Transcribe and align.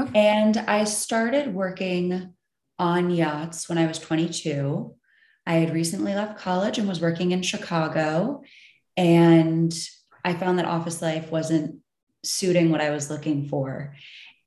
Okay. 0.00 0.14
And 0.14 0.56
I 0.56 0.84
started 0.84 1.54
working 1.54 2.34
on 2.78 3.10
yachts 3.10 3.68
when 3.68 3.78
I 3.78 3.86
was 3.86 3.98
22. 3.98 4.94
I 5.46 5.54
had 5.54 5.72
recently 5.72 6.14
left 6.14 6.38
college 6.38 6.78
and 6.78 6.88
was 6.88 7.00
working 7.00 7.30
in 7.30 7.42
Chicago. 7.42 8.42
And 8.96 9.72
I 10.24 10.34
found 10.34 10.58
that 10.58 10.66
office 10.66 11.00
life 11.00 11.30
wasn't 11.30 11.80
suiting 12.24 12.70
what 12.70 12.80
I 12.80 12.90
was 12.90 13.10
looking 13.10 13.48
for. 13.48 13.94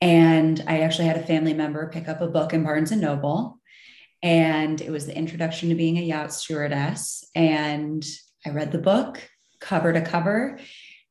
And 0.02 0.64
I 0.68 0.82
actually 0.82 1.08
had 1.08 1.18
a 1.18 1.26
family 1.26 1.54
member 1.54 1.90
pick 1.90 2.08
up 2.08 2.22
a 2.22 2.28
book 2.28 2.54
in 2.54 2.64
Barnes 2.64 2.92
and 2.92 3.02
Noble. 3.02 3.60
And 4.22 4.80
it 4.82 4.92
was 4.92 5.06
the 5.06 5.18
introduction 5.18 5.70
to 5.70 5.76
being 5.76 5.98
a 5.98 6.02
yacht 6.02 6.34
stewardess. 6.34 7.24
And 7.34 8.06
I 8.46 8.50
read 8.50 8.72
the 8.72 8.78
book 8.78 9.22
cover 9.60 9.92
to 9.92 10.02
cover 10.02 10.60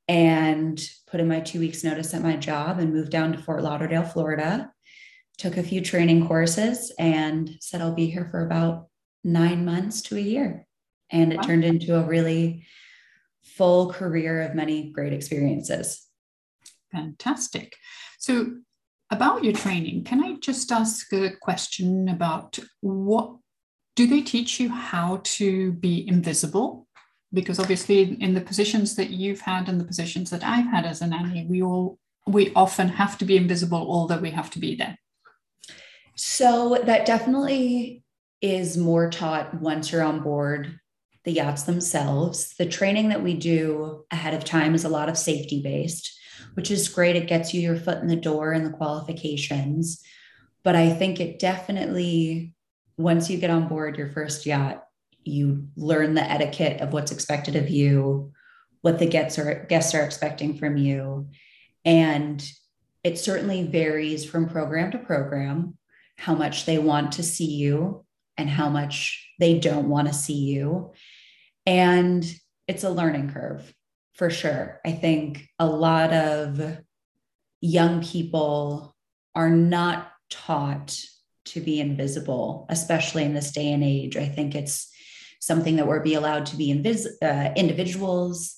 and 0.09 0.81
put 1.07 1.21
in 1.21 1.29
my 1.29 1.41
two 1.41 1.61
weeks 1.61 1.85
notice 1.85 2.15
at 2.15 2.23
my 2.23 2.37
job 2.37 2.79
and 2.79 2.93
moved 2.93 3.13
down 3.13 3.33
to 3.33 3.39
Fort 3.39 3.63
Lauderdale, 3.63 4.05
Florida. 4.05 4.73
Took 5.37 5.57
a 5.57 5.63
few 5.63 5.81
training 5.81 6.27
courses 6.27 6.93
and 6.99 7.57
said 7.61 7.81
I'll 7.81 7.95
be 7.95 8.11
here 8.11 8.29
for 8.31 8.45
about 8.45 8.89
nine 9.23 9.65
months 9.65 10.03
to 10.03 10.17
a 10.17 10.21
year. 10.21 10.67
And 11.11 11.33
it 11.33 11.37
wow. 11.37 11.43
turned 11.43 11.65
into 11.65 11.97
a 11.97 12.07
really 12.07 12.67
full 13.45 13.93
career 13.93 14.43
of 14.43 14.55
many 14.55 14.91
great 14.91 15.13
experiences. 15.13 16.07
Fantastic. 16.93 17.77
So, 18.19 18.57
about 19.11 19.43
your 19.43 19.55
training, 19.55 20.05
can 20.05 20.23
I 20.23 20.35
just 20.35 20.71
ask 20.71 21.11
a 21.15 21.31
question 21.41 22.11
about 22.11 22.59
what 22.81 23.37
do 23.97 24.07
they 24.07 24.21
teach 24.21 24.61
you 24.61 24.69
how 24.69 25.21
to 25.25 25.73
be 25.73 26.07
invisible? 26.07 26.87
Because 27.33 27.59
obviously, 27.59 28.17
in 28.23 28.35
the 28.35 28.41
positions 28.41 28.97
that 28.97 29.11
you've 29.11 29.41
had 29.41 29.69
and 29.69 29.81
the 29.81 29.85
positions 29.85 30.31
that 30.31 30.43
I've 30.43 30.67
had 30.67 30.87
as 30.87 31.03
a 31.03 31.07
nanny, 31.07 31.47
we 31.49 31.63
all 31.63 31.99
we 32.27 32.53
often 32.55 32.89
have 32.89 33.17
to 33.19 33.25
be 33.25 33.37
invisible, 33.37 33.79
although 33.79 34.19
we 34.19 34.31
have 34.31 34.51
to 34.51 34.59
be 34.59 34.75
there. 34.75 34.99
So 36.15 36.83
that 36.85 37.07
definitely 37.07 38.03
is 38.43 38.77
more 38.77 39.11
taught 39.11 39.61
once 39.61 39.91
you're 39.91 40.03
on 40.03 40.21
board 40.21 40.79
the 41.25 41.33
yachts 41.33 41.65
themselves. 41.65 42.55
The 42.59 42.67
training 42.67 43.11
that 43.11 43.23
we 43.23 43.35
do 43.35 44.05
ahead 44.11 44.35
of 44.35 44.45
time 44.45 44.75
is 44.75 44.85
a 44.85 44.89
lot 44.89 45.09
of 45.09 45.19
safety 45.19 45.63
based 45.63 46.19
which 46.55 46.71
is 46.71 46.89
great. 46.89 47.17
It 47.17 47.29
gets 47.29 47.55
you 47.55 47.61
your 47.61 47.77
foot 47.77 47.99
in 47.99 48.09
the 48.09 48.17
door 48.17 48.53
and 48.53 48.67
the 48.67 48.77
qualifications. 48.77 50.03
But 50.65 50.77
I 50.77 50.91
think 50.91 51.21
it 51.21 51.39
definitely, 51.39 52.55
once 52.97 53.31
you 53.31 53.39
get 53.39 53.51
on 53.51 53.69
board 53.69 53.97
your 53.97 54.09
first 54.09 54.45
yacht, 54.47 54.85
you 55.29 55.69
learn 55.77 56.15
the 56.15 56.23
etiquette 56.23 56.81
of 56.81 56.93
what's 56.93 57.13
expected 57.13 57.57
of 57.57 57.71
you, 57.71 58.33
what 58.83 58.99
the 58.99 59.07
guests 59.07 59.39
are 59.39 59.67
guests 59.69 59.95
are 59.95 60.05
expecting 60.05 60.57
from 60.57 60.77
you. 60.77 61.29
And 61.85 62.45
it 63.05 63.19
certainly 63.19 63.65
varies 63.65 64.25
from 64.25 64.49
program 64.49 64.91
to 64.91 64.99
program, 64.99 65.77
how 66.17 66.35
much 66.35 66.67
they 66.67 66.79
want 66.79 67.13
to 67.13 67.23
see 67.23 67.53
you 67.53 68.05
and 68.37 68.49
how 68.49 68.69
much 68.69 69.29
they 69.39 69.59
don't 69.59 69.89
want 69.89 70.09
to 70.09 70.15
see 70.15 70.45
you. 70.45 70.93
And 71.67 72.25
it's 72.67 72.85
a 72.85 72.91
learning 72.91 73.31
curve 73.31 73.73
for 74.15 74.31
sure. 74.31 74.81
I 74.85 74.93
think 74.93 75.49
a 75.59 75.67
lot 75.67 76.13
of 76.13 76.79
young 77.61 78.03
people 78.03 78.95
are 79.35 79.51
not 79.51 80.13
taught 80.31 80.99
to 81.47 81.61
be 81.61 81.81
invisible, 81.81 82.67
especially 82.69 83.25
in 83.25 83.35
this 83.35 83.53
day 83.53 83.73
and 83.73 83.83
age. 83.83 84.17
I 84.17 84.27
think 84.27 84.55
it's 84.55 84.91
something 85.39 85.77
that 85.77 85.87
we're 85.87 86.01
be 86.01 86.15
allowed 86.15 86.47
to 86.47 86.57
be 86.57 86.73
invis- 86.73 87.07
uh, 87.23 87.53
individuals 87.55 88.57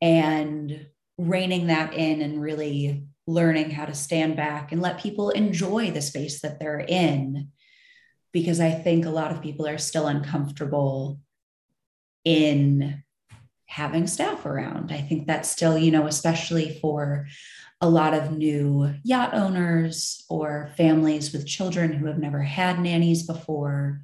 and 0.00 0.86
reining 1.18 1.66
that 1.66 1.94
in 1.94 2.22
and 2.22 2.40
really 2.40 3.04
learning 3.26 3.70
how 3.70 3.84
to 3.84 3.94
stand 3.94 4.36
back 4.36 4.72
and 4.72 4.80
let 4.80 5.00
people 5.00 5.30
enjoy 5.30 5.90
the 5.90 6.02
space 6.02 6.40
that 6.40 6.58
they're 6.58 6.80
in. 6.80 7.48
Because 8.32 8.60
I 8.60 8.70
think 8.70 9.06
a 9.06 9.10
lot 9.10 9.32
of 9.32 9.42
people 9.42 9.66
are 9.66 9.78
still 9.78 10.06
uncomfortable 10.06 11.20
in 12.24 13.02
having 13.66 14.06
staff 14.06 14.46
around. 14.46 14.92
I 14.92 15.00
think 15.00 15.26
that's 15.26 15.48
still, 15.48 15.78
you 15.78 15.90
know, 15.90 16.06
especially 16.06 16.78
for 16.80 17.26
a 17.80 17.88
lot 17.88 18.14
of 18.14 18.36
new 18.36 18.92
yacht 19.04 19.32
owners 19.32 20.24
or 20.28 20.70
families 20.76 21.32
with 21.32 21.46
children 21.46 21.92
who 21.92 22.06
have 22.06 22.18
never 22.18 22.42
had 22.42 22.80
nannies 22.80 23.26
before. 23.26 24.02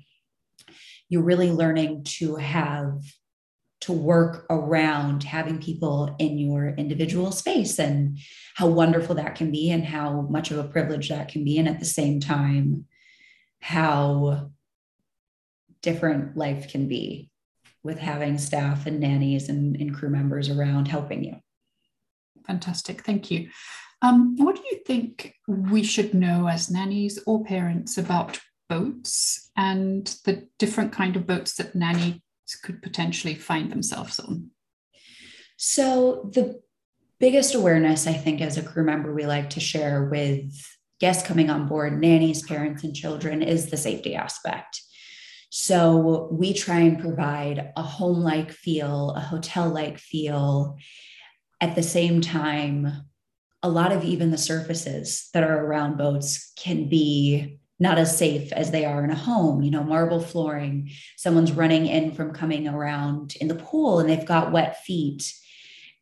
You're 1.09 1.22
really 1.22 1.50
learning 1.50 2.05
to 2.19 2.37
have 2.37 3.03
to 3.83 3.93
work 3.93 4.47
around 4.50 5.22
having 5.22 5.61
people 5.61 6.17
in 6.19 6.39
your 6.39 6.69
individual 6.71 7.31
space 7.31 7.78
and 7.78 8.19
how 8.55 8.67
wonderful 8.67 9.15
that 9.17 9.34
can 9.34 9.50
be 9.50 9.71
and 9.71 9.84
how 9.84 10.22
much 10.22 10.50
of 10.50 10.59
a 10.59 10.65
privilege 10.69 11.11
that 11.11 11.28
can 11.28 11.44
be. 11.44 11.59
And 11.59 11.69
at 11.69 11.78
the 11.78 11.84
same 11.84 12.19
time, 12.19 12.87
how 13.61 14.50
different 15.83 16.37
life 16.37 16.69
can 16.69 16.89
be 16.89 17.31
with 17.83 17.99
having 17.99 18.38
staff 18.38 18.87
and 18.87 18.99
nannies 18.99 19.49
and, 19.49 19.77
and 19.77 19.94
crew 19.94 20.11
members 20.11 20.49
around 20.49 20.88
helping 20.88 21.23
you. 21.23 21.37
Fantastic. 22.47 23.03
Thank 23.03 23.31
you. 23.31 23.50
Um, 24.03 24.37
what 24.37 24.56
do 24.56 24.62
you 24.71 24.78
think 24.87 25.34
we 25.47 25.83
should 25.83 26.12
know 26.12 26.49
as 26.49 26.71
nannies 26.71 27.19
or 27.27 27.44
parents 27.44 27.99
about 27.99 28.41
boats 28.69 29.50
and 29.56 30.06
the 30.25 30.49
different 30.59 30.93
kind 30.93 31.16
of 31.16 31.27
boats 31.27 31.54
that 31.56 31.75
nannies 31.75 32.21
could 32.62 32.82
potentially 32.82 33.34
find 33.34 33.71
themselves 33.71 34.19
on? 34.19 34.50
So 35.56 36.31
the 36.32 36.60
biggest 37.19 37.55
awareness 37.55 38.06
I 38.06 38.12
think 38.12 38.41
as 38.41 38.59
a 38.59 38.62
crew 38.62 38.84
member 38.84 39.15
we 39.15 39.26
like 39.26 39.50
to 39.50 39.60
share 39.60 40.05
with 40.05 40.53
guests 41.00 41.26
coming 41.26 41.50
on 41.50 41.66
board, 41.66 42.00
nannies, 42.00 42.43
parents, 42.43 42.84
and 42.84 42.94
children 42.94 43.43
is 43.43 43.71
the 43.71 43.76
safety 43.76 44.15
aspect. 44.15 44.81
So 45.50 46.28
we 46.32 46.53
try 46.53 46.81
and 46.81 46.99
provide 46.99 47.72
a 47.76 47.82
home 47.82 48.21
like 48.21 48.50
feel, 48.50 49.10
a 49.10 49.21
hotel 49.21 49.71
like 49.71 49.99
feel. 49.99 50.76
At 51.60 51.75
the 51.75 51.82
same 51.82 52.21
time, 52.21 53.05
a 53.62 53.69
lot 53.69 53.93
of 53.93 54.05
even 54.05 54.31
the 54.31 54.38
surfaces 54.38 55.31
that 55.32 55.43
are 55.43 55.65
around 55.65 55.97
boats 55.97 56.53
can 56.56 56.88
be 56.88 57.59
not 57.78 57.98
as 57.98 58.16
safe 58.16 58.53
as 58.53 58.70
they 58.70 58.84
are 58.84 59.04
in 59.04 59.10
a 59.10 59.14
home. 59.14 59.62
You 59.62 59.70
know, 59.70 59.84
marble 59.84 60.20
flooring, 60.20 60.91
someone's 61.16 61.53
running 61.53 61.87
in 61.87 62.12
from 62.12 62.32
coming 62.32 62.66
around 62.66 63.37
in 63.41 63.48
the 63.48 63.54
pool 63.54 63.98
and 63.98 64.09
they've 64.09 64.25
got 64.25 64.53
wet 64.53 64.82
feet. 64.84 65.32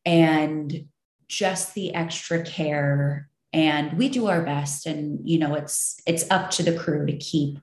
And 0.07 0.87
just 1.27 1.75
the 1.75 1.95
extra 1.95 2.45
care 2.45 3.29
and 3.53 3.97
we 3.97 4.09
do 4.09 4.27
our 4.27 4.43
best 4.43 4.85
and 4.85 5.21
you 5.27 5.39
know 5.39 5.55
it's 5.55 5.99
it's 6.07 6.31
up 6.31 6.51
to 6.51 6.63
the 6.63 6.77
crew 6.77 7.07
to 7.07 7.17
keep 7.17 7.59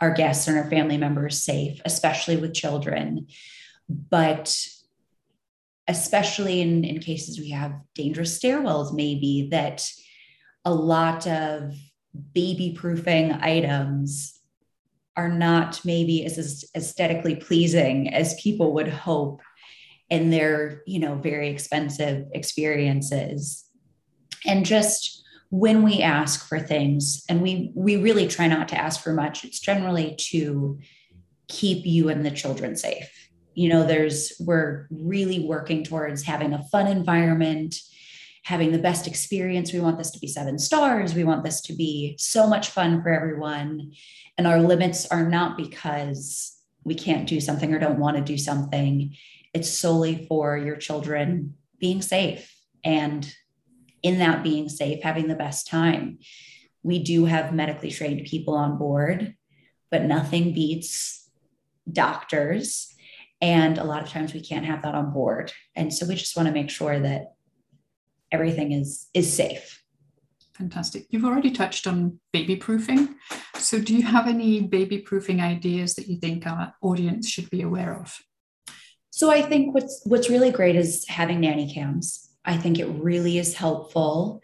our 0.00 0.12
guests 0.12 0.46
and 0.46 0.58
our 0.58 0.68
family 0.68 0.98
members 0.98 1.42
safe, 1.42 1.80
especially 1.84 2.36
with 2.36 2.54
children. 2.54 3.26
But 3.88 4.54
especially 5.88 6.60
in, 6.60 6.84
in 6.84 6.98
cases 6.98 7.38
we 7.38 7.50
have 7.50 7.80
dangerous 7.94 8.38
stairwells, 8.38 8.92
maybe 8.92 9.48
that 9.52 9.88
a 10.64 10.74
lot 10.74 11.26
of 11.26 11.74
baby 12.34 12.74
proofing 12.76 13.32
items 13.32 14.40
are 15.16 15.28
not 15.28 15.80
maybe 15.84 16.24
as 16.24 16.64
aesthetically 16.74 17.36
pleasing 17.36 18.12
as 18.12 18.40
people 18.40 18.74
would 18.74 18.88
hope 18.88 19.40
in 20.10 20.30
their 20.30 20.82
you 20.86 20.98
know 20.98 21.16
very 21.16 21.48
expensive 21.48 22.26
experiences. 22.32 23.64
And 24.44 24.64
just 24.64 25.24
when 25.50 25.82
we 25.82 26.02
ask 26.02 26.48
for 26.48 26.60
things 26.60 27.24
and 27.28 27.40
we 27.40 27.72
we 27.74 27.96
really 27.96 28.28
try 28.28 28.46
not 28.46 28.68
to 28.68 28.80
ask 28.80 29.02
for 29.02 29.12
much 29.12 29.44
it's 29.44 29.60
generally 29.60 30.16
to 30.18 30.78
keep 31.48 31.86
you 31.86 32.08
and 32.08 32.24
the 32.24 32.30
children 32.30 32.76
safe. 32.76 33.10
You 33.54 33.70
know 33.70 33.86
there's 33.86 34.32
we're 34.38 34.86
really 34.90 35.40
working 35.40 35.82
towards 35.82 36.22
having 36.22 36.52
a 36.52 36.64
fun 36.64 36.86
environment 36.86 37.76
having 38.46 38.72
the 38.72 38.78
best 38.78 39.06
experience 39.06 39.72
we 39.72 39.80
want 39.80 39.98
this 39.98 40.10
to 40.10 40.18
be 40.18 40.26
seven 40.26 40.58
stars 40.58 41.14
we 41.14 41.24
want 41.24 41.44
this 41.44 41.60
to 41.60 41.72
be 41.72 42.16
so 42.18 42.46
much 42.46 42.70
fun 42.70 43.02
for 43.02 43.10
everyone 43.10 43.92
and 44.38 44.46
our 44.46 44.60
limits 44.60 45.06
are 45.06 45.28
not 45.28 45.56
because 45.56 46.56
we 46.84 46.94
can't 46.94 47.28
do 47.28 47.40
something 47.40 47.72
or 47.74 47.78
don't 47.78 47.98
want 47.98 48.16
to 48.16 48.22
do 48.22 48.38
something 48.38 49.14
it's 49.52 49.70
solely 49.70 50.26
for 50.26 50.56
your 50.56 50.76
children 50.76 51.54
being 51.80 52.02
safe 52.02 52.56
and 52.84 53.34
in 54.06 54.20
that 54.20 54.44
being 54.44 54.68
safe, 54.68 55.02
having 55.02 55.26
the 55.26 55.34
best 55.34 55.66
time. 55.66 56.18
We 56.84 57.02
do 57.02 57.24
have 57.24 57.52
medically 57.52 57.90
trained 57.90 58.24
people 58.26 58.54
on 58.54 58.78
board, 58.78 59.34
but 59.90 60.04
nothing 60.04 60.52
beats 60.52 61.28
doctors. 61.90 62.94
And 63.40 63.78
a 63.78 63.84
lot 63.84 64.02
of 64.02 64.08
times 64.08 64.32
we 64.32 64.40
can't 64.40 64.64
have 64.64 64.82
that 64.82 64.94
on 64.94 65.12
board. 65.12 65.52
And 65.74 65.92
so 65.92 66.06
we 66.06 66.14
just 66.14 66.36
want 66.36 66.46
to 66.46 66.54
make 66.54 66.70
sure 66.70 67.00
that 67.00 67.34
everything 68.32 68.72
is 68.72 69.08
is 69.14 69.32
safe. 69.32 69.82
Fantastic. 70.54 71.06
You've 71.10 71.24
already 71.24 71.50
touched 71.50 71.86
on 71.86 72.18
baby 72.32 72.56
proofing. 72.56 73.16
So 73.56 73.78
do 73.78 73.94
you 73.94 74.02
have 74.02 74.26
any 74.26 74.62
baby 74.62 74.98
proofing 74.98 75.40
ideas 75.40 75.94
that 75.96 76.08
you 76.08 76.16
think 76.18 76.46
our 76.46 76.74
audience 76.80 77.28
should 77.28 77.50
be 77.50 77.60
aware 77.60 78.00
of? 78.00 78.18
So 79.10 79.30
I 79.30 79.42
think 79.42 79.74
what's 79.74 80.00
what's 80.04 80.30
really 80.30 80.50
great 80.50 80.76
is 80.76 81.06
having 81.08 81.40
nanny 81.40 81.72
cams 81.72 82.26
I 82.44 82.56
think 82.56 82.78
it 82.78 82.86
really 82.86 83.38
is 83.38 83.54
helpful 83.54 84.42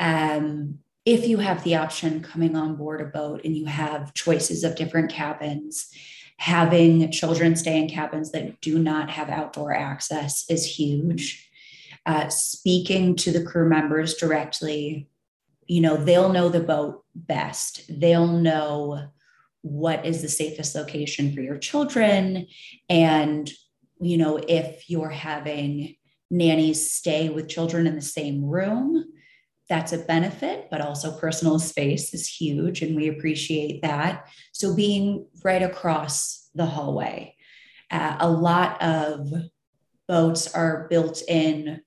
Um, 0.00 0.80
if 1.04 1.28
you 1.28 1.38
have 1.38 1.62
the 1.62 1.76
option 1.76 2.22
coming 2.22 2.56
on 2.56 2.76
board 2.76 3.00
a 3.00 3.04
boat 3.04 3.42
and 3.44 3.54
you 3.54 3.66
have 3.66 4.14
choices 4.14 4.64
of 4.64 4.74
different 4.74 5.10
cabins, 5.12 5.90
having 6.38 7.10
children 7.12 7.54
stay 7.56 7.78
in 7.78 7.88
cabins 7.88 8.32
that 8.32 8.60
do 8.60 8.78
not 8.78 9.10
have 9.10 9.28
outdoor 9.28 9.74
access 9.74 10.44
is 10.48 10.78
huge. 10.78 11.50
Uh, 12.06 12.28
speaking 12.28 13.16
to 13.16 13.32
the 13.32 13.42
crew 13.42 13.68
members 13.68 14.14
directly, 14.14 15.08
you 15.66 15.80
know, 15.80 15.96
they'll 15.96 16.32
know 16.32 16.48
the 16.48 16.60
boat 16.60 17.04
best. 17.14 17.82
They'll 17.88 18.26
know 18.26 19.08
what 19.62 20.04
is 20.04 20.20
the 20.20 20.28
safest 20.28 20.74
location 20.74 21.32
for 21.32 21.40
your 21.40 21.56
children. 21.56 22.46
And, 22.90 23.50
you 24.00 24.18
know, 24.18 24.36
if 24.36 24.90
you're 24.90 25.08
having 25.08 25.96
nannies 26.30 26.92
stay 26.92 27.30
with 27.30 27.48
children 27.48 27.86
in 27.86 27.94
the 27.94 28.02
same 28.02 28.44
room, 28.44 29.06
that's 29.68 29.92
a 29.92 29.98
benefit, 29.98 30.68
but 30.70 30.82
also 30.82 31.18
personal 31.18 31.58
space 31.58 32.12
is 32.12 32.28
huge, 32.28 32.82
and 32.82 32.94
we 32.94 33.08
appreciate 33.08 33.80
that. 33.80 34.28
So, 34.52 34.74
being 34.74 35.26
right 35.42 35.62
across 35.62 36.50
the 36.54 36.66
hallway, 36.66 37.34
uh, 37.90 38.16
a 38.20 38.30
lot 38.30 38.82
of 38.82 39.32
boats 40.06 40.54
are 40.54 40.86
built 40.90 41.22
in 41.26 41.80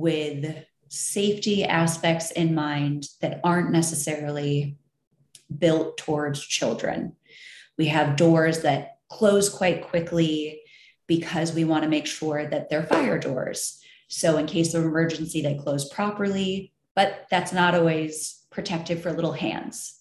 with 0.00 0.64
safety 0.88 1.64
aspects 1.64 2.30
in 2.30 2.54
mind 2.54 3.08
that 3.20 3.40
aren't 3.42 3.70
necessarily 3.70 4.76
built 5.56 5.96
towards 5.98 6.44
children. 6.44 7.16
We 7.76 7.86
have 7.86 8.16
doors 8.16 8.62
that 8.62 8.98
close 9.08 9.48
quite 9.48 9.86
quickly 9.86 10.60
because 11.06 11.52
we 11.52 11.64
want 11.64 11.82
to 11.84 11.90
make 11.90 12.06
sure 12.06 12.46
that 12.46 12.70
they're 12.70 12.84
fire 12.84 13.18
doors. 13.18 13.80
So, 14.08 14.36
in 14.36 14.46
case 14.46 14.74
of 14.74 14.84
emergency, 14.84 15.42
they 15.42 15.56
close 15.56 15.88
properly 15.88 16.74
but 16.94 17.26
that's 17.30 17.52
not 17.52 17.74
always 17.74 18.44
protective 18.50 19.02
for 19.02 19.12
little 19.12 19.32
hands 19.32 20.00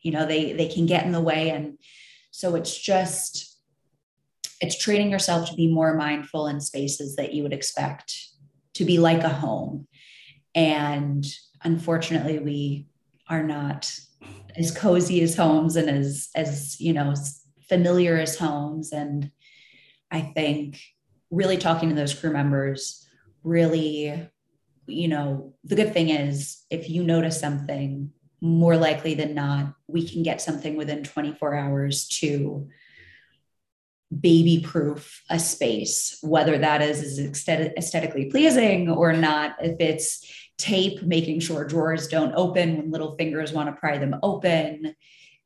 you 0.00 0.12
know 0.12 0.26
they 0.26 0.52
they 0.52 0.68
can 0.68 0.86
get 0.86 1.04
in 1.04 1.12
the 1.12 1.20
way 1.20 1.50
and 1.50 1.78
so 2.30 2.54
it's 2.54 2.76
just 2.76 3.58
it's 4.60 4.78
training 4.78 5.10
yourself 5.10 5.48
to 5.48 5.56
be 5.56 5.72
more 5.72 5.94
mindful 5.94 6.46
in 6.46 6.60
spaces 6.60 7.16
that 7.16 7.32
you 7.32 7.42
would 7.42 7.52
expect 7.52 8.28
to 8.74 8.84
be 8.84 8.98
like 8.98 9.22
a 9.22 9.28
home. 9.28 9.86
And 10.54 11.24
unfortunately 11.62 12.38
we 12.38 12.86
are 13.28 13.42
not 13.42 13.92
as 14.56 14.70
cozy 14.70 15.22
as 15.22 15.36
homes 15.36 15.76
and 15.76 15.88
as 15.88 16.28
as 16.34 16.80
you 16.80 16.92
know 16.92 17.14
familiar 17.68 18.18
as 18.18 18.38
homes. 18.38 18.92
And 18.92 19.30
i 20.10 20.20
think 20.20 20.78
really 21.30 21.56
talking 21.56 21.88
to 21.88 21.94
those 21.94 22.14
crew 22.14 22.32
members 22.32 23.06
really 23.42 24.30
you 24.86 25.08
know, 25.08 25.54
the 25.64 25.76
good 25.76 25.92
thing 25.92 26.10
is 26.10 26.64
if 26.70 26.88
you 26.90 27.02
notice 27.02 27.38
something, 27.40 28.10
more 28.40 28.76
likely 28.76 29.14
than 29.14 29.34
not, 29.34 29.74
we 29.86 30.06
can 30.06 30.22
get 30.22 30.42
something 30.42 30.76
within 30.76 31.02
24 31.02 31.54
hours 31.54 32.06
to 32.08 32.68
baby 34.20 34.60
proof 34.64 35.22
a 35.30 35.38
space, 35.38 36.18
whether 36.22 36.58
that 36.58 36.82
is, 36.82 37.00
is 37.02 37.18
aesthetically 37.18 38.26
pleasing 38.26 38.90
or 38.90 39.12
not. 39.12 39.56
If 39.60 39.76
it's 39.80 40.30
tape, 40.58 41.02
making 41.02 41.40
sure 41.40 41.64
drawers 41.64 42.08
don't 42.08 42.34
open 42.34 42.76
when 42.76 42.90
little 42.90 43.16
fingers 43.16 43.52
want 43.52 43.68
to 43.68 43.80
pry 43.80 43.98
them 43.98 44.16
open. 44.22 44.94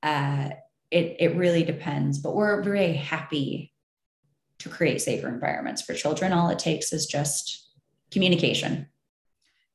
Uh, 0.02 0.50
it, 0.90 1.16
it 1.18 1.36
really 1.36 1.64
depends, 1.64 2.18
but 2.18 2.34
we're 2.34 2.62
very 2.62 2.92
happy 2.92 3.72
to 4.58 4.68
create 4.68 5.00
safer 5.00 5.28
environments 5.28 5.82
for 5.82 5.94
children. 5.94 6.32
All 6.32 6.48
it 6.50 6.58
takes 6.58 6.92
is 6.92 7.06
just 7.06 7.70
communication. 8.10 8.86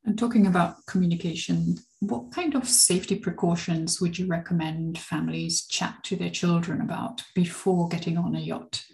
And 0.06 0.18
talking 0.18 0.48
about 0.48 0.86
communication, 0.86 1.78
what 2.10 2.32
kind 2.32 2.56
of 2.56 2.68
safety 2.68 3.16
precautions 3.16 4.02
would 4.02 4.20
you 4.20 4.28
recommend 4.28 4.98
families 4.98 5.66
chat 5.66 6.04
to 6.04 6.16
their 6.16 6.30
children 6.30 6.82
about 6.82 7.24
before 7.34 7.88
getting 7.88 8.18
on 8.18 8.36
a 8.36 8.40
yacht? 8.40 8.86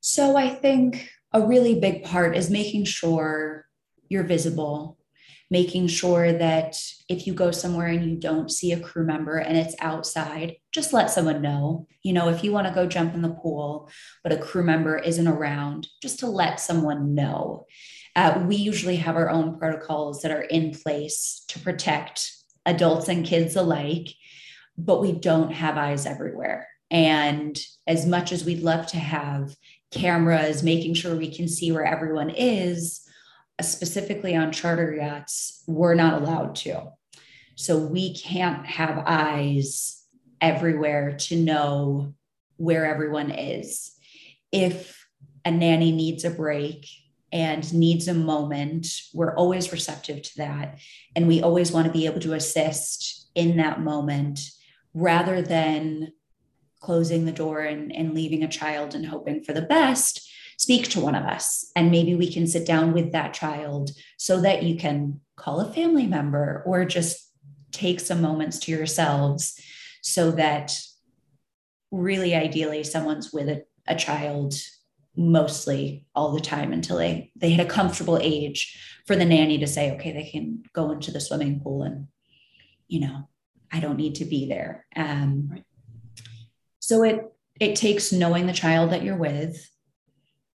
So, 0.00 0.36
I 0.36 0.48
think 0.48 1.10
a 1.32 1.46
really 1.46 1.78
big 1.80 2.04
part 2.04 2.36
is 2.36 2.48
making 2.48 2.84
sure 2.84 3.66
you're 4.08 4.24
visible, 4.24 4.98
making 5.50 5.88
sure 5.88 6.32
that 6.32 6.76
if 7.08 7.26
you 7.26 7.34
go 7.34 7.50
somewhere 7.50 7.88
and 7.88 8.08
you 8.08 8.16
don't 8.16 8.50
see 8.50 8.72
a 8.72 8.80
crew 8.80 9.04
member 9.04 9.38
and 9.38 9.56
it's 9.56 9.74
outside, 9.80 10.56
just 10.72 10.92
let 10.92 11.10
someone 11.10 11.42
know. 11.42 11.86
You 12.02 12.12
know, 12.12 12.28
if 12.28 12.42
you 12.42 12.52
want 12.52 12.66
to 12.68 12.74
go 12.74 12.86
jump 12.86 13.14
in 13.14 13.22
the 13.22 13.30
pool, 13.30 13.90
but 14.22 14.32
a 14.32 14.38
crew 14.38 14.64
member 14.64 14.96
isn't 14.96 15.28
around, 15.28 15.88
just 16.00 16.20
to 16.20 16.26
let 16.26 16.60
someone 16.60 17.14
know. 17.14 17.66
Uh, 18.16 18.42
we 18.46 18.56
usually 18.56 18.96
have 18.96 19.14
our 19.14 19.28
own 19.28 19.58
protocols 19.58 20.22
that 20.22 20.32
are 20.32 20.40
in 20.40 20.72
place 20.72 21.44
to 21.48 21.58
protect 21.60 22.32
adults 22.64 23.08
and 23.08 23.26
kids 23.26 23.54
alike, 23.56 24.08
but 24.78 25.02
we 25.02 25.12
don't 25.12 25.52
have 25.52 25.76
eyes 25.76 26.06
everywhere. 26.06 26.66
And 26.90 27.60
as 27.86 28.06
much 28.06 28.32
as 28.32 28.44
we'd 28.44 28.62
love 28.62 28.86
to 28.88 28.96
have 28.96 29.54
cameras 29.90 30.62
making 30.62 30.94
sure 30.94 31.14
we 31.14 31.30
can 31.30 31.46
see 31.46 31.70
where 31.70 31.84
everyone 31.84 32.30
is, 32.30 33.02
uh, 33.58 33.62
specifically 33.62 34.34
on 34.34 34.50
charter 34.50 34.94
yachts, 34.94 35.62
we're 35.66 35.94
not 35.94 36.20
allowed 36.20 36.54
to. 36.56 36.92
So 37.54 37.78
we 37.78 38.16
can't 38.16 38.66
have 38.66 39.04
eyes 39.06 40.02
everywhere 40.40 41.16
to 41.18 41.36
know 41.36 42.14
where 42.56 42.86
everyone 42.86 43.30
is. 43.30 43.92
If 44.52 45.06
a 45.44 45.50
nanny 45.50 45.92
needs 45.92 46.24
a 46.24 46.30
break, 46.30 46.86
and 47.36 47.74
needs 47.74 48.08
a 48.08 48.14
moment, 48.14 48.88
we're 49.12 49.34
always 49.34 49.70
receptive 49.70 50.22
to 50.22 50.36
that. 50.38 50.78
And 51.14 51.28
we 51.28 51.42
always 51.42 51.70
want 51.70 51.86
to 51.86 51.92
be 51.92 52.06
able 52.06 52.20
to 52.20 52.32
assist 52.32 53.28
in 53.34 53.58
that 53.58 53.80
moment 53.80 54.40
rather 54.94 55.42
than 55.42 56.12
closing 56.80 57.26
the 57.26 57.32
door 57.32 57.60
and, 57.60 57.94
and 57.94 58.14
leaving 58.14 58.42
a 58.42 58.48
child 58.48 58.94
and 58.94 59.04
hoping 59.04 59.44
for 59.44 59.52
the 59.52 59.60
best. 59.60 60.26
Speak 60.56 60.88
to 60.88 61.00
one 61.00 61.14
of 61.14 61.24
us, 61.24 61.70
and 61.76 61.90
maybe 61.90 62.14
we 62.14 62.32
can 62.32 62.46
sit 62.46 62.66
down 62.66 62.94
with 62.94 63.12
that 63.12 63.34
child 63.34 63.90
so 64.16 64.40
that 64.40 64.62
you 64.62 64.78
can 64.78 65.20
call 65.36 65.60
a 65.60 65.70
family 65.70 66.06
member 66.06 66.62
or 66.64 66.86
just 66.86 67.30
take 67.70 68.00
some 68.00 68.22
moments 68.22 68.58
to 68.60 68.72
yourselves 68.72 69.60
so 70.00 70.30
that 70.30 70.74
really 71.90 72.34
ideally 72.34 72.82
someone's 72.82 73.30
with 73.30 73.50
a, 73.50 73.62
a 73.86 73.94
child 73.94 74.54
mostly 75.16 76.04
all 76.14 76.32
the 76.32 76.40
time 76.40 76.72
until 76.72 76.98
they 76.98 77.30
they 77.36 77.50
hit 77.50 77.64
a 77.64 77.68
comfortable 77.68 78.18
age 78.20 78.78
for 79.06 79.16
the 79.16 79.24
nanny 79.24 79.58
to 79.58 79.66
say 79.66 79.92
okay 79.92 80.12
they 80.12 80.28
can 80.28 80.62
go 80.72 80.90
into 80.90 81.10
the 81.10 81.20
swimming 81.20 81.60
pool 81.60 81.82
and 81.82 82.06
you 82.86 83.00
know 83.00 83.28
i 83.72 83.80
don't 83.80 83.96
need 83.96 84.16
to 84.16 84.24
be 84.24 84.46
there. 84.46 84.86
Um, 84.94 85.48
right. 85.50 85.64
so 86.80 87.02
it 87.02 87.32
it 87.58 87.76
takes 87.76 88.12
knowing 88.12 88.46
the 88.46 88.52
child 88.52 88.90
that 88.90 89.02
you're 89.02 89.16
with 89.16 89.70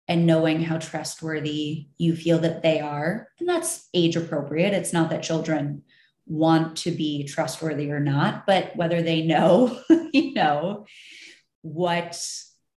and 0.08 0.28
knowing 0.28 0.62
how 0.62 0.78
trustworthy 0.78 1.88
you 1.98 2.16
feel 2.16 2.38
that 2.40 2.62
they 2.62 2.80
are. 2.80 3.28
And 3.40 3.50
that's 3.50 3.88
age 3.94 4.16
appropriate. 4.16 4.74
It's 4.74 4.94
not 4.94 5.10
that 5.10 5.24
children 5.24 5.84
want 6.28 6.78
to 6.78 6.92
be 6.92 7.26
trustworthy 7.26 7.92
or 7.92 8.00
not 8.00 8.46
but 8.46 8.76
whether 8.76 9.02
they 9.02 9.24
know 9.24 9.78
you 10.14 10.34
know 10.34 10.86
what 11.62 12.18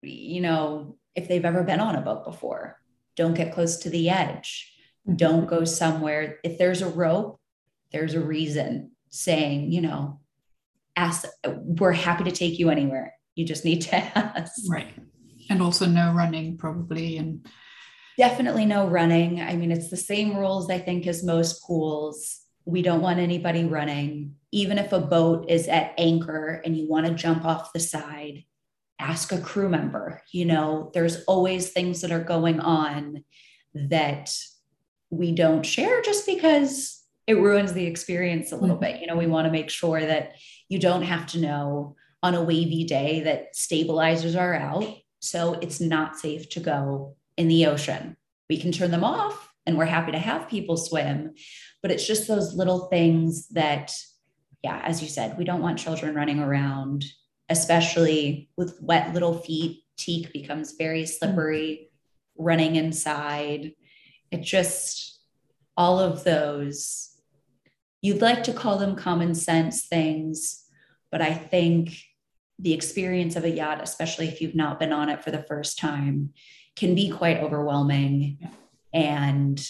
you 0.02 0.40
know 0.40 0.96
if 1.14 1.28
they've 1.28 1.44
ever 1.44 1.62
been 1.62 1.80
on 1.80 1.96
a 1.96 2.00
boat 2.00 2.24
before. 2.24 2.80
Don't 3.16 3.34
get 3.34 3.54
close 3.54 3.76
to 3.78 3.90
the 3.90 4.10
edge. 4.10 4.72
Mm-hmm. 5.06 5.16
Don't 5.16 5.46
go 5.46 5.64
somewhere. 5.64 6.38
If 6.44 6.58
there's 6.58 6.82
a 6.82 6.88
rope, 6.88 7.40
there's 7.92 8.14
a 8.14 8.20
reason 8.20 8.92
saying, 9.10 9.70
you 9.70 9.80
know, 9.80 10.20
ask, 10.96 11.26
we're 11.46 11.92
happy 11.92 12.24
to 12.24 12.32
take 12.32 12.58
you 12.58 12.70
anywhere. 12.70 13.14
You 13.34 13.44
just 13.44 13.64
need 13.64 13.82
to 13.82 13.96
ask. 14.18 14.52
Right. 14.68 14.94
And 15.50 15.62
also 15.62 15.86
no 15.86 16.12
running, 16.12 16.56
probably. 16.56 17.18
And 17.18 17.46
definitely 18.16 18.66
no 18.66 18.86
running. 18.86 19.40
I 19.40 19.56
mean, 19.56 19.70
it's 19.70 19.90
the 19.90 19.96
same 19.96 20.36
rules, 20.36 20.70
I 20.70 20.78
think, 20.78 21.06
as 21.06 21.22
most 21.22 21.64
pools. 21.64 22.40
We 22.64 22.82
don't 22.82 23.02
want 23.02 23.18
anybody 23.18 23.64
running. 23.64 24.36
Even 24.52 24.78
if 24.78 24.92
a 24.92 25.00
boat 25.00 25.50
is 25.50 25.68
at 25.68 25.94
anchor 25.98 26.62
and 26.64 26.76
you 26.76 26.88
want 26.88 27.06
to 27.06 27.14
jump 27.14 27.44
off 27.44 27.72
the 27.72 27.80
side, 27.80 28.44
ask 29.04 29.32
a 29.32 29.40
crew 29.40 29.68
member. 29.68 30.22
You 30.32 30.46
know, 30.46 30.90
there's 30.94 31.24
always 31.24 31.70
things 31.70 32.00
that 32.00 32.10
are 32.10 32.24
going 32.24 32.60
on 32.60 33.24
that 33.74 34.34
we 35.10 35.32
don't 35.32 35.64
share 35.64 36.00
just 36.02 36.26
because 36.26 37.02
it 37.26 37.34
ruins 37.34 37.72
the 37.72 37.86
experience 37.86 38.50
a 38.52 38.56
little 38.56 38.76
mm-hmm. 38.76 38.92
bit. 38.92 39.00
You 39.00 39.06
know, 39.06 39.16
we 39.16 39.26
want 39.26 39.46
to 39.46 39.52
make 39.52 39.70
sure 39.70 40.00
that 40.00 40.32
you 40.68 40.78
don't 40.78 41.02
have 41.02 41.26
to 41.28 41.38
know 41.38 41.96
on 42.22 42.34
a 42.34 42.42
wavy 42.42 42.84
day 42.84 43.20
that 43.20 43.54
stabilizers 43.54 44.34
are 44.36 44.54
out. 44.54 44.86
So 45.20 45.54
it's 45.54 45.80
not 45.80 46.18
safe 46.18 46.48
to 46.50 46.60
go 46.60 47.16
in 47.36 47.48
the 47.48 47.66
ocean. 47.66 48.16
We 48.48 48.58
can 48.58 48.72
turn 48.72 48.90
them 48.90 49.04
off 49.04 49.50
and 49.66 49.76
we're 49.76 49.84
happy 49.84 50.12
to 50.12 50.18
have 50.18 50.48
people 50.48 50.76
swim. 50.76 51.34
But 51.82 51.90
it's 51.90 52.06
just 52.06 52.28
those 52.28 52.54
little 52.54 52.86
things 52.86 53.48
that, 53.48 53.94
yeah, 54.62 54.80
as 54.82 55.02
you 55.02 55.08
said, 55.08 55.36
we 55.36 55.44
don't 55.44 55.62
want 55.62 55.78
children 55.78 56.14
running 56.14 56.40
around 56.40 57.04
especially 57.48 58.48
with 58.56 58.78
wet 58.80 59.12
little 59.12 59.38
feet. 59.38 59.82
Teak 59.96 60.32
becomes 60.32 60.72
very 60.72 61.02
mm-hmm. 61.02 61.18
slippery, 61.18 61.90
running 62.36 62.76
inside. 62.76 63.72
It 64.30 64.42
just, 64.42 65.20
all 65.76 66.00
of 66.00 66.24
those, 66.24 67.10
you'd 68.00 68.22
like 68.22 68.42
to 68.44 68.52
call 68.52 68.78
them 68.78 68.96
common 68.96 69.34
sense 69.34 69.86
things, 69.86 70.64
but 71.10 71.22
I 71.22 71.32
think 71.32 71.96
the 72.58 72.72
experience 72.72 73.36
of 73.36 73.44
a 73.44 73.50
yacht, 73.50 73.80
especially 73.82 74.28
if 74.28 74.40
you've 74.40 74.54
not 74.54 74.78
been 74.78 74.92
on 74.92 75.08
it 75.08 75.22
for 75.22 75.30
the 75.30 75.42
first 75.42 75.78
time, 75.78 76.32
can 76.76 76.94
be 76.94 77.08
quite 77.08 77.38
overwhelming. 77.38 78.38
And 78.92 79.64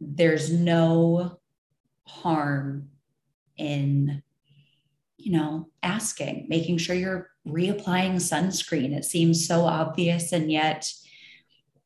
there's 0.00 0.52
no 0.52 1.38
harm 2.06 2.88
in, 3.56 4.22
you 5.22 5.32
know, 5.32 5.68
asking, 5.82 6.46
making 6.48 6.78
sure 6.78 6.96
you're 6.96 7.30
reapplying 7.46 8.16
sunscreen. 8.16 8.96
It 8.96 9.04
seems 9.04 9.46
so 9.46 9.62
obvious, 9.64 10.32
and 10.32 10.50
yet 10.50 10.92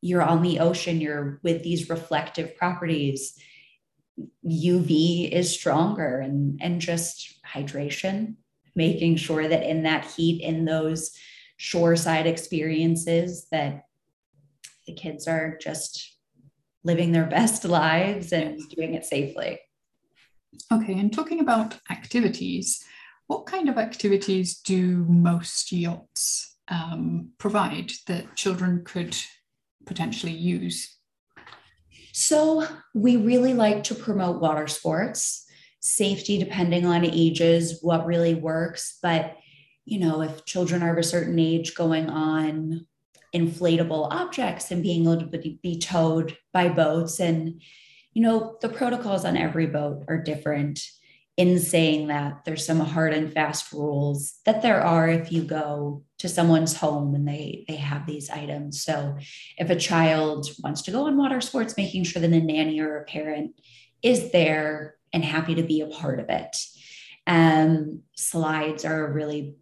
you're 0.01 0.23
on 0.23 0.41
the 0.41 0.59
ocean, 0.59 0.99
you're 0.99 1.39
with 1.43 1.63
these 1.63 1.89
reflective 1.89 2.57
properties. 2.57 3.39
UV 4.43 5.31
is 5.31 5.53
stronger 5.53 6.19
and, 6.19 6.59
and 6.61 6.81
just 6.81 7.39
hydration, 7.45 8.35
making 8.75 9.17
sure 9.17 9.47
that 9.47 9.63
in 9.63 9.83
that 9.83 10.05
heat, 10.05 10.41
in 10.41 10.65
those 10.65 11.11
shoreside 11.57 12.25
experiences, 12.25 13.47
that 13.51 13.83
the 14.87 14.93
kids 14.93 15.27
are 15.27 15.57
just 15.61 16.17
living 16.83 17.11
their 17.11 17.25
best 17.37 17.65
lives 17.65 18.33
and 18.33 18.59
doing 18.69 18.95
it 18.95 19.05
safely. 19.05 19.59
Okay, 20.71 20.97
and 20.97 21.13
talking 21.13 21.39
about 21.39 21.77
activities, 21.91 22.83
what 23.27 23.45
kind 23.45 23.69
of 23.69 23.77
activities 23.77 24.59
do 24.59 25.05
most 25.07 25.71
yachts 25.71 26.57
um, 26.69 27.29
provide 27.37 27.91
that 28.07 28.35
children 28.35 28.83
could 28.85 29.15
potentially 29.85 30.33
use? 30.33 30.97
So, 32.13 32.65
we 32.95 33.15
really 33.17 33.53
like 33.53 33.83
to 33.85 33.95
promote 33.95 34.41
water 34.41 34.67
sports, 34.67 35.45
safety 35.81 36.39
depending 36.39 36.85
on 36.85 37.05
ages, 37.05 37.79
what 37.81 38.07
really 38.07 38.33
works. 38.33 38.97
But, 39.03 39.35
you 39.85 39.99
know, 39.99 40.21
if 40.21 40.45
children 40.45 40.81
are 40.81 40.93
of 40.93 40.97
a 40.97 41.03
certain 41.03 41.37
age 41.37 41.75
going 41.75 42.09
on 42.09 42.87
inflatable 43.35 44.07
objects 44.09 44.71
and 44.71 44.81
being 44.81 45.03
able 45.03 45.29
to 45.29 45.57
be 45.61 45.77
towed 45.79 46.35
by 46.53 46.69
boats, 46.69 47.19
and, 47.19 47.61
you 48.13 48.23
know, 48.23 48.55
the 48.61 48.69
protocols 48.69 49.23
on 49.23 49.37
every 49.37 49.67
boat 49.67 50.05
are 50.07 50.17
different 50.17 50.79
in 51.37 51.59
saying 51.59 52.07
that 52.07 52.43
there's 52.43 52.65
some 52.65 52.79
hard 52.79 53.13
and 53.13 53.31
fast 53.31 53.71
rules 53.71 54.39
that 54.45 54.63
there 54.63 54.81
are 54.81 55.07
if 55.07 55.31
you 55.31 55.43
go 55.43 56.03
to 56.17 56.27
someone's 56.27 56.75
home 56.75 57.13
and 57.13 57.27
they 57.27 57.63
they 57.67 57.75
have 57.75 58.07
these 58.07 58.31
items. 58.31 58.83
So 58.83 59.15
if 59.57 59.69
a 59.69 59.75
child 59.75 60.47
wants 60.63 60.81
to 60.83 60.91
go 60.91 61.05
on 61.05 61.15
water 61.15 61.39
sports 61.39 61.77
making 61.77 62.03
sure 62.03 62.21
that 62.21 62.33
a 62.33 62.39
nanny 62.39 62.79
or 62.79 62.97
a 62.97 63.05
parent 63.05 63.51
is 64.01 64.31
there 64.31 64.95
and 65.13 65.23
happy 65.23 65.55
to 65.55 65.63
be 65.63 65.81
a 65.81 65.87
part 65.87 66.19
of 66.19 66.29
it. 66.29 66.57
Um, 67.27 68.01
slides 68.15 68.83
are 68.83 69.05
a 69.05 69.13
really 69.13 69.55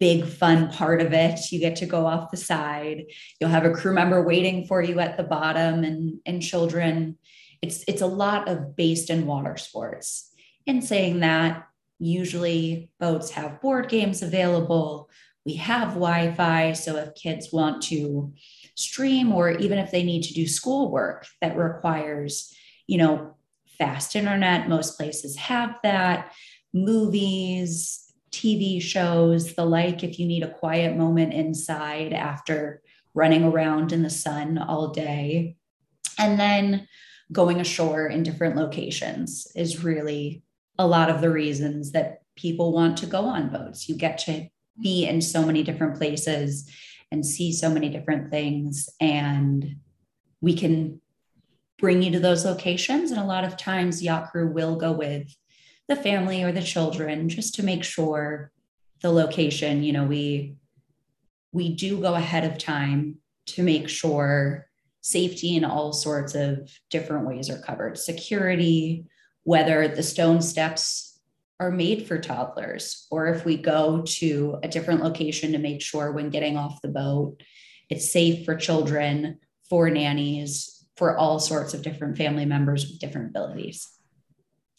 big 0.00 0.24
fun 0.24 0.70
part 0.70 1.00
of 1.00 1.12
it. 1.12 1.52
You 1.52 1.60
get 1.60 1.76
to 1.76 1.86
go 1.86 2.06
off 2.06 2.30
the 2.30 2.36
side. 2.38 3.04
You'll 3.38 3.50
have 3.50 3.64
a 3.64 3.72
crew 3.72 3.92
member 3.94 4.22
waiting 4.22 4.66
for 4.66 4.82
you 4.82 4.98
at 4.98 5.16
the 5.16 5.22
bottom 5.22 5.84
and 5.84 6.18
and 6.26 6.42
children. 6.42 7.18
It's 7.62 7.84
it's 7.86 8.02
a 8.02 8.06
lot 8.06 8.48
of 8.48 8.74
based 8.74 9.10
in 9.10 9.26
water 9.26 9.56
sports 9.56 10.29
in 10.66 10.82
saying 10.82 11.20
that, 11.20 11.66
usually 11.98 12.90
boats 12.98 13.30
have 13.32 13.60
board 13.60 13.88
games 13.88 14.22
available. 14.22 15.10
We 15.44 15.54
have 15.54 15.90
Wi 15.90 16.32
Fi. 16.32 16.72
So 16.72 16.96
if 16.96 17.14
kids 17.14 17.52
want 17.52 17.82
to 17.84 18.32
stream 18.74 19.32
or 19.32 19.50
even 19.50 19.78
if 19.78 19.90
they 19.90 20.02
need 20.02 20.22
to 20.24 20.34
do 20.34 20.46
schoolwork 20.46 21.26
that 21.40 21.56
requires, 21.56 22.54
you 22.86 22.98
know, 22.98 23.36
fast 23.78 24.16
internet, 24.16 24.68
most 24.68 24.96
places 24.96 25.36
have 25.36 25.78
that. 25.82 26.32
Movies, 26.72 28.12
TV 28.30 28.80
shows, 28.80 29.54
the 29.54 29.64
like, 29.64 30.04
if 30.04 30.18
you 30.18 30.26
need 30.26 30.42
a 30.42 30.54
quiet 30.54 30.96
moment 30.96 31.32
inside 31.32 32.12
after 32.12 32.80
running 33.12 33.44
around 33.44 33.92
in 33.92 34.02
the 34.02 34.10
sun 34.10 34.56
all 34.56 34.88
day. 34.88 35.56
And 36.18 36.38
then 36.38 36.86
going 37.32 37.60
ashore 37.60 38.06
in 38.06 38.22
different 38.22 38.56
locations 38.56 39.46
is 39.54 39.84
really 39.84 40.42
a 40.80 40.86
lot 40.86 41.10
of 41.10 41.20
the 41.20 41.30
reasons 41.30 41.92
that 41.92 42.22
people 42.36 42.72
want 42.72 42.96
to 42.96 43.06
go 43.06 43.26
on 43.26 43.50
boats. 43.50 43.86
You 43.86 43.96
get 43.96 44.16
to 44.20 44.48
be 44.82 45.06
in 45.06 45.20
so 45.20 45.44
many 45.44 45.62
different 45.62 45.98
places 45.98 46.70
and 47.12 47.24
see 47.24 47.52
so 47.52 47.68
many 47.68 47.90
different 47.90 48.30
things. 48.30 48.88
And 48.98 49.76
we 50.40 50.54
can 50.54 51.02
bring 51.78 52.02
you 52.02 52.12
to 52.12 52.18
those 52.18 52.46
locations. 52.46 53.10
And 53.10 53.20
a 53.20 53.26
lot 53.26 53.44
of 53.44 53.58
times, 53.58 54.02
yacht 54.02 54.30
crew 54.30 54.50
will 54.50 54.76
go 54.76 54.92
with 54.92 55.28
the 55.86 55.96
family 55.96 56.42
or 56.42 56.50
the 56.50 56.62
children 56.62 57.28
just 57.28 57.56
to 57.56 57.62
make 57.62 57.84
sure 57.84 58.50
the 59.02 59.10
location, 59.10 59.82
you 59.82 59.92
know, 59.92 60.04
we 60.04 60.54
we 61.52 61.74
do 61.74 62.00
go 62.00 62.14
ahead 62.14 62.50
of 62.50 62.56
time 62.56 63.16
to 63.44 63.62
make 63.62 63.90
sure 63.90 64.66
safety 65.02 65.56
in 65.56 65.64
all 65.64 65.92
sorts 65.92 66.34
of 66.34 66.70
different 66.88 67.26
ways 67.26 67.50
are 67.50 67.58
covered 67.58 67.98
security 67.98 69.04
whether 69.44 69.88
the 69.88 70.02
stone 70.02 70.42
steps 70.42 71.18
are 71.58 71.70
made 71.70 72.06
for 72.06 72.18
toddlers 72.18 73.06
or 73.10 73.28
if 73.28 73.44
we 73.44 73.56
go 73.56 74.02
to 74.02 74.58
a 74.62 74.68
different 74.68 75.02
location 75.02 75.52
to 75.52 75.58
make 75.58 75.82
sure 75.82 76.10
when 76.10 76.30
getting 76.30 76.56
off 76.56 76.80
the 76.82 76.88
boat 76.88 77.42
it's 77.90 78.12
safe 78.12 78.44
for 78.44 78.54
children 78.56 79.38
for 79.68 79.90
nannies 79.90 80.86
for 80.96 81.16
all 81.16 81.38
sorts 81.38 81.74
of 81.74 81.82
different 81.82 82.16
family 82.16 82.44
members 82.44 82.86
with 82.86 82.98
different 82.98 83.30
abilities. 83.30 83.88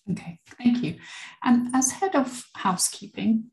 Okay 0.09 0.39
thank 0.57 0.83
you. 0.83 0.95
And 1.43 1.73
as 1.75 1.91
head 1.91 2.15
of 2.15 2.45
housekeeping 2.55 3.51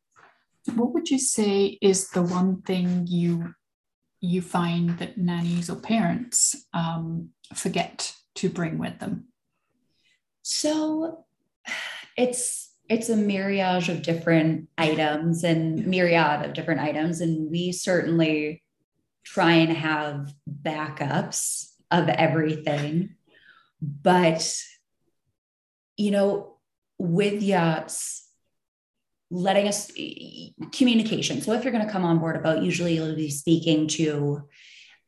what 0.75 0.93
would 0.93 1.11
you 1.11 1.19
say 1.19 1.79
is 1.81 2.11
the 2.11 2.23
one 2.23 2.63
thing 2.63 3.07
you 3.07 3.55
you 4.21 4.43
find 4.43 4.99
that 4.99 5.17
nannies 5.17 5.71
or 5.71 5.77
parents 5.77 6.67
um, 6.75 7.29
forget 7.55 8.13
to 8.35 8.49
bring 8.49 8.79
with 8.79 8.99
them 8.99 9.28
so 10.51 11.27
it's 12.17 12.73
it's 12.89 13.11
a 13.11 13.17
myriad 13.17 13.91
of 13.91 14.01
different 14.01 14.71
items 14.79 15.45
and 15.45 15.87
myriad 15.87 16.43
of 16.43 16.55
different 16.55 16.81
items. 16.81 17.21
And 17.21 17.51
we 17.51 17.71
certainly 17.71 18.63
try 19.25 19.53
and 19.53 19.77
have 19.77 20.33
backups 20.51 21.73
of 21.91 22.09
everything. 22.09 23.17
But 23.83 24.57
you 25.99 26.13
know 26.13 26.57
with 26.97 27.43
yachts 27.43 28.27
letting 29.31 29.69
us 29.69 29.93
communication. 30.73 31.43
So 31.43 31.53
if 31.53 31.63
you're 31.63 31.75
going 31.75 31.85
to 31.85 31.93
come 31.93 32.07
on 32.07 32.21
board 32.21 32.37
a 32.37 32.39
boat 32.39 32.63
usually 32.63 32.95
you'll 32.95 33.15
be 33.15 33.29
speaking 33.29 33.87
to 33.89 34.49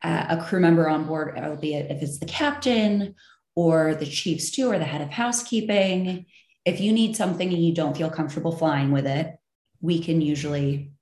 uh, 0.03 0.25
a 0.29 0.43
crew 0.43 0.59
member 0.59 0.87
on 0.87 1.05
board 1.05 1.35
albeit 1.35 1.89
if 1.89 2.03
it's 2.03 2.19
the 2.19 2.27
captain 2.27 3.15
or 3.55 3.95
the 3.95 4.05
chief 4.05 4.41
steward, 4.41 4.81
the 4.81 4.85
head 4.85 5.01
of 5.01 5.09
housekeeping. 5.09 6.25
If 6.65 6.79
you 6.79 6.91
need 6.91 7.15
something 7.15 7.51
and 7.51 7.63
you 7.63 7.73
don't 7.73 7.97
feel 7.97 8.09
comfortable 8.09 8.55
flying 8.55 8.91
with 8.91 9.05
it, 9.05 9.35
we 9.81 9.99
can 9.99 10.21
usually 10.21 10.93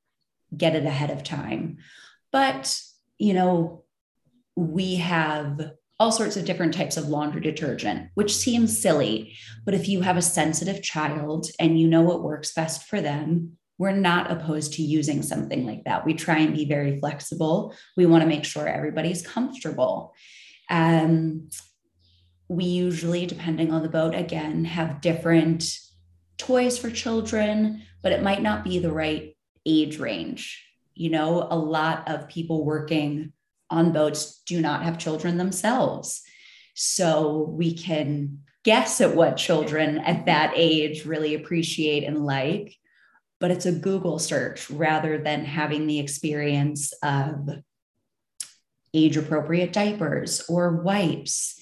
get 0.55 0.75
it 0.75 0.85
ahead 0.85 1.11
of 1.11 1.23
time. 1.23 1.77
But, 2.31 2.79
you 3.17 3.33
know, 3.33 3.83
we 4.55 4.95
have 4.95 5.71
all 5.99 6.11
sorts 6.11 6.37
of 6.37 6.45
different 6.45 6.73
types 6.73 6.95
of 6.95 7.09
laundry 7.09 7.41
detergent, 7.41 8.09
which 8.15 8.35
seems 8.35 8.81
silly. 8.81 9.35
But 9.65 9.73
if 9.73 9.89
you 9.89 10.01
have 10.01 10.15
a 10.15 10.21
sensitive 10.21 10.81
child 10.81 11.47
and 11.59 11.79
you 11.79 11.87
know 11.87 12.01
what 12.01 12.23
works 12.23 12.53
best 12.53 12.83
for 12.83 13.01
them, 13.01 13.57
we're 13.77 13.91
not 13.91 14.31
opposed 14.31 14.73
to 14.73 14.81
using 14.81 15.21
something 15.21 15.65
like 15.65 15.83
that. 15.85 16.05
We 16.05 16.13
try 16.13 16.39
and 16.39 16.53
be 16.53 16.65
very 16.65 16.99
flexible. 16.99 17.75
We 17.97 18.05
want 18.05 18.21
to 18.23 18.29
make 18.29 18.45
sure 18.45 18.67
everybody's 18.67 19.25
comfortable. 19.25 20.13
Um, 20.69 21.49
we 22.49 22.65
usually, 22.65 23.27
depending 23.27 23.71
on 23.71 23.83
the 23.83 23.89
boat, 23.89 24.15
again, 24.15 24.65
have 24.65 25.01
different 25.01 25.63
toys 26.37 26.77
for 26.77 26.89
children, 26.89 27.83
but 28.01 28.11
it 28.11 28.23
might 28.23 28.41
not 28.41 28.63
be 28.63 28.79
the 28.79 28.91
right 28.91 29.37
age 29.65 29.99
range. 29.99 30.65
You 30.95 31.11
know, 31.11 31.47
a 31.49 31.55
lot 31.55 32.09
of 32.09 32.27
people 32.27 32.65
working 32.65 33.33
on 33.69 33.93
boats 33.93 34.41
do 34.47 34.59
not 34.59 34.83
have 34.83 34.97
children 34.97 35.37
themselves. 35.37 36.23
So 36.73 37.45
we 37.49 37.75
can 37.75 38.39
guess 38.63 38.99
at 38.99 39.15
what 39.15 39.37
children 39.37 39.99
at 39.99 40.15
mm-hmm. 40.17 40.25
that 40.25 40.53
age 40.55 41.05
really 41.05 41.35
appreciate 41.35 42.03
and 42.03 42.25
like, 42.25 42.75
but 43.39 43.51
it's 43.51 43.67
a 43.67 43.71
Google 43.71 44.17
search 44.17 44.69
rather 44.71 45.19
than 45.19 45.45
having 45.45 45.85
the 45.85 45.99
experience 45.99 46.93
of 47.03 47.47
age 48.93 49.17
appropriate 49.17 49.71
diapers 49.71 50.41
or 50.49 50.77
wipes 50.77 51.58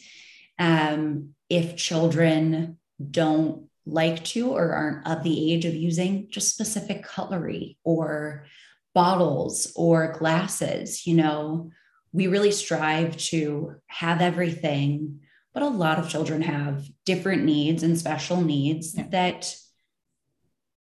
um, 0.59 1.35
if 1.49 1.75
children 1.75 2.77
don't 3.11 3.67
like 3.85 4.23
to 4.25 4.49
or 4.51 4.73
aren't 4.73 5.07
of 5.07 5.23
the 5.23 5.53
age 5.53 5.65
of 5.65 5.73
using 5.73 6.27
just 6.29 6.53
specific 6.53 7.03
cutlery 7.03 7.77
or 7.83 8.45
bottles 8.93 9.71
or 9.75 10.15
glasses, 10.17 11.07
you 11.07 11.15
know, 11.15 11.71
we 12.11 12.27
really 12.27 12.51
strive 12.51 13.15
to 13.17 13.75
have 13.87 14.21
everything, 14.21 15.19
but 15.53 15.63
a 15.63 15.67
lot 15.67 15.99
of 15.99 16.09
children 16.09 16.41
have 16.41 16.85
different 17.05 17.43
needs 17.43 17.83
and 17.83 17.97
special 17.97 18.41
needs 18.41 18.95
yeah. 18.95 19.07
that 19.09 19.55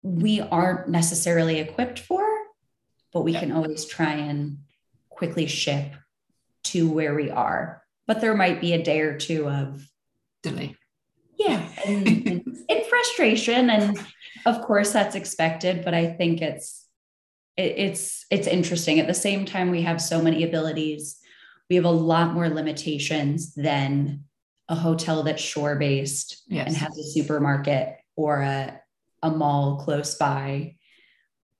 we 0.03 0.41
aren't 0.41 0.89
necessarily 0.89 1.59
equipped 1.61 1.99
for, 1.99 2.25
but 3.13 3.23
we 3.23 3.33
yeah. 3.33 3.41
can 3.41 3.53
always 3.53 3.85
try 3.85 4.13
and 4.13 4.59
quickly 5.09 5.47
ship 5.47 5.93
to 6.65 6.91
where 6.91 7.15
we 7.15 7.31
are. 7.31 7.82
But 8.07 8.21
there 8.21 8.35
might 8.35 8.61
be 8.61 8.73
a 8.73 8.83
day 8.83 9.01
or 9.01 9.17
two 9.17 9.49
of 9.49 9.87
delay. 10.43 10.77
Yeah. 11.39 11.67
And, 11.87 12.45
and 12.69 12.87
frustration. 12.89 13.71
And 13.71 13.99
of 14.47 14.63
course 14.63 14.93
that's 14.93 15.15
expected, 15.15 15.85
but 15.85 15.95
I 15.95 16.07
think 16.07 16.43
it's 16.43 16.87
it, 17.57 17.75
it's 17.77 18.27
it's 18.31 18.47
interesting. 18.47 18.99
At 19.01 19.07
the 19.07 19.15
same 19.15 19.45
time, 19.45 19.71
we 19.71 19.83
have 19.83 20.01
so 20.01 20.23
many 20.23 20.45
abilities. 20.45 21.19
We 21.69 21.77
have 21.77 21.85
a 21.85 21.91
lot 21.91 22.35
more 22.35 22.49
limitations 22.49 23.55
than 23.55 24.25
a 24.69 24.75
hotel 24.75 25.23
that's 25.23 25.43
shore 25.43 25.77
based 25.77 26.43
yes. 26.49 26.69
and 26.69 26.77
has 26.77 26.97
a 26.99 27.11
supermarket 27.11 27.97
or 28.17 28.41
a, 28.41 28.81
a 29.23 29.31
mall 29.31 29.81
close 29.85 30.15
by. 30.17 30.77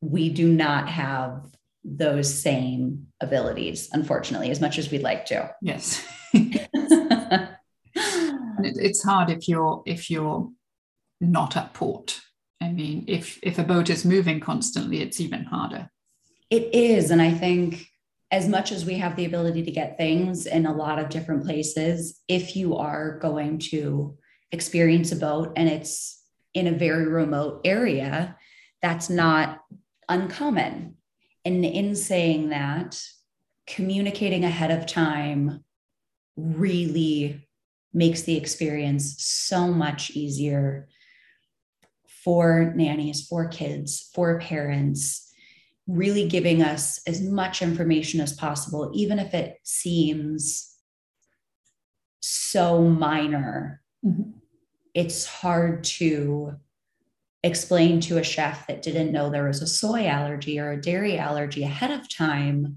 We 0.01 0.31
do 0.31 0.49
not 0.53 0.89
have 0.89 1.45
those 1.85 2.33
same 2.33 3.09
abilities, 3.21 3.89
unfortunately, 3.93 4.51
as 4.51 4.61
much 4.61 4.79
as 4.79 4.91
we'd 4.91 5.03
like 5.03 5.27
to. 5.27 5.55
Yes. 5.61 6.05
It's 8.65 9.03
hard 9.03 9.31
if 9.31 9.49
you're 9.49 9.83
if 9.87 10.11
you're 10.11 10.51
not 11.21 11.57
at 11.57 11.75
port. 11.75 12.21
I 12.61 12.71
mean, 12.71 13.05
if 13.09 13.39
if 13.43 13.59
a 13.59 13.65
boat 13.65 13.91
is 13.91 14.05
moving 14.05 14.41
constantly, 14.41 15.01
it's 15.03 15.21
even 15.21 15.45
harder. 15.45 15.91
It 16.51 16.75
is, 16.75 17.11
and 17.11 17.23
I 17.23 17.33
think 17.33 17.87
as 18.31 18.49
much 18.49 18.73
as 18.73 18.85
we 18.87 18.95
have 18.95 19.15
the 19.15 19.27
ability 19.27 19.63
to 19.63 19.71
get 19.71 19.99
things 19.99 20.47
in 20.47 20.65
a 20.65 20.75
lot 20.75 20.99
of 20.99 21.11
different 21.11 21.45
places, 21.45 22.21
if 22.29 22.57
you 22.57 22.77
are 22.77 23.19
going 23.19 23.59
to 23.59 24.17
experience 24.53 25.13
a 25.13 25.17
boat 25.17 25.53
and 25.55 25.69
it's 25.69 26.23
in 26.55 26.67
a 26.67 26.73
very 26.73 27.07
remote 27.07 27.61
area, 27.65 28.37
that's 28.81 29.11
not 29.11 29.61
uncommon. 30.09 30.97
And 31.45 31.65
in 31.65 31.95
saying 31.95 32.49
that, 32.51 32.99
communicating 33.67 34.45
ahead 34.45 34.71
of 34.71 34.87
time 34.87 35.63
really 36.37 37.47
makes 37.93 38.23
the 38.23 38.37
experience 38.37 39.23
so 39.23 39.69
much 39.69 40.11
easier 40.11 40.89
for 42.07 42.73
nannies, 42.77 43.27
for 43.27 43.49
kids, 43.49 44.11
for 44.15 44.39
parents, 44.39 45.33
really 45.87 46.29
giving 46.29 46.63
us 46.63 47.01
as 47.07 47.21
much 47.21 47.61
information 47.61 48.21
as 48.21 48.33
possible, 48.33 48.91
even 48.95 49.19
if 49.19 49.35
it 49.35 49.59
seems 49.65 50.77
so 52.21 52.83
minor. 52.83 53.83
Mm-hmm. 54.05 54.31
It's 54.95 55.27
hard 55.27 55.85
to 55.85 56.55
explain 57.43 58.01
to 58.03 58.19
a 58.19 58.25
chef 58.25 58.67
that 58.69 58.83
didn't 58.83 59.11
know 59.11 59.29
there 59.29 59.49
was 59.49 59.63
a 59.63 59.67
soy 59.67 60.07
allergy 60.07 60.61
or 60.61 60.71
a 60.71 60.81
dairy 60.81 61.19
allergy 61.19 61.65
ahead 61.65 61.91
of 61.91 62.09
time. 62.09 62.77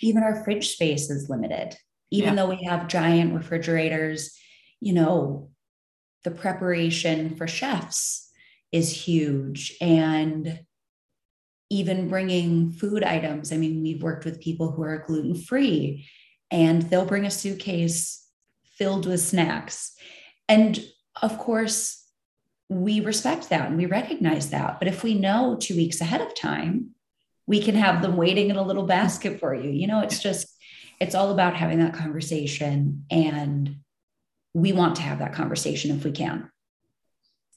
Even 0.00 0.22
our 0.22 0.42
fridge 0.42 0.70
space 0.70 1.10
is 1.10 1.28
limited 1.28 1.76
even 2.12 2.30
yeah. 2.30 2.34
though 2.34 2.50
we 2.50 2.62
have 2.64 2.88
giant 2.88 3.34
refrigerators, 3.34 4.38
you 4.80 4.92
know, 4.92 5.50
the 6.24 6.30
preparation 6.30 7.34
for 7.36 7.48
chefs 7.48 8.30
is 8.70 8.92
huge. 8.92 9.74
And 9.80 10.60
even 11.70 12.10
bringing 12.10 12.70
food 12.70 13.02
items, 13.02 13.50
I 13.50 13.56
mean, 13.56 13.82
we've 13.82 14.02
worked 14.02 14.26
with 14.26 14.42
people 14.42 14.72
who 14.72 14.82
are 14.82 15.04
gluten 15.06 15.34
free 15.34 16.06
and 16.50 16.82
they'll 16.82 17.06
bring 17.06 17.24
a 17.24 17.30
suitcase 17.30 18.26
filled 18.76 19.06
with 19.06 19.20
snacks. 19.20 19.94
And 20.48 20.84
of 21.22 21.38
course, 21.38 22.06
we 22.68 23.00
respect 23.00 23.48
that 23.48 23.68
and 23.68 23.78
we 23.78 23.86
recognize 23.86 24.50
that. 24.50 24.78
But 24.78 24.88
if 24.88 25.02
we 25.02 25.14
know 25.14 25.56
two 25.58 25.76
weeks 25.76 26.02
ahead 26.02 26.20
of 26.20 26.34
time, 26.34 26.90
we 27.46 27.62
can 27.62 27.74
have 27.74 28.02
them 28.02 28.18
waiting 28.18 28.50
in 28.50 28.56
a 28.56 28.62
little 28.62 28.86
basket 28.86 29.40
for 29.40 29.54
you. 29.54 29.70
You 29.70 29.86
know, 29.86 30.00
it's 30.00 30.22
just, 30.22 30.51
it's 31.02 31.16
all 31.16 31.32
about 31.32 31.56
having 31.56 31.80
that 31.80 31.94
conversation 31.94 33.04
and 33.10 33.74
we 34.54 34.72
want 34.72 34.94
to 34.96 35.02
have 35.02 35.18
that 35.18 35.32
conversation 35.32 35.90
if 35.90 36.04
we 36.04 36.12
can. 36.12 36.48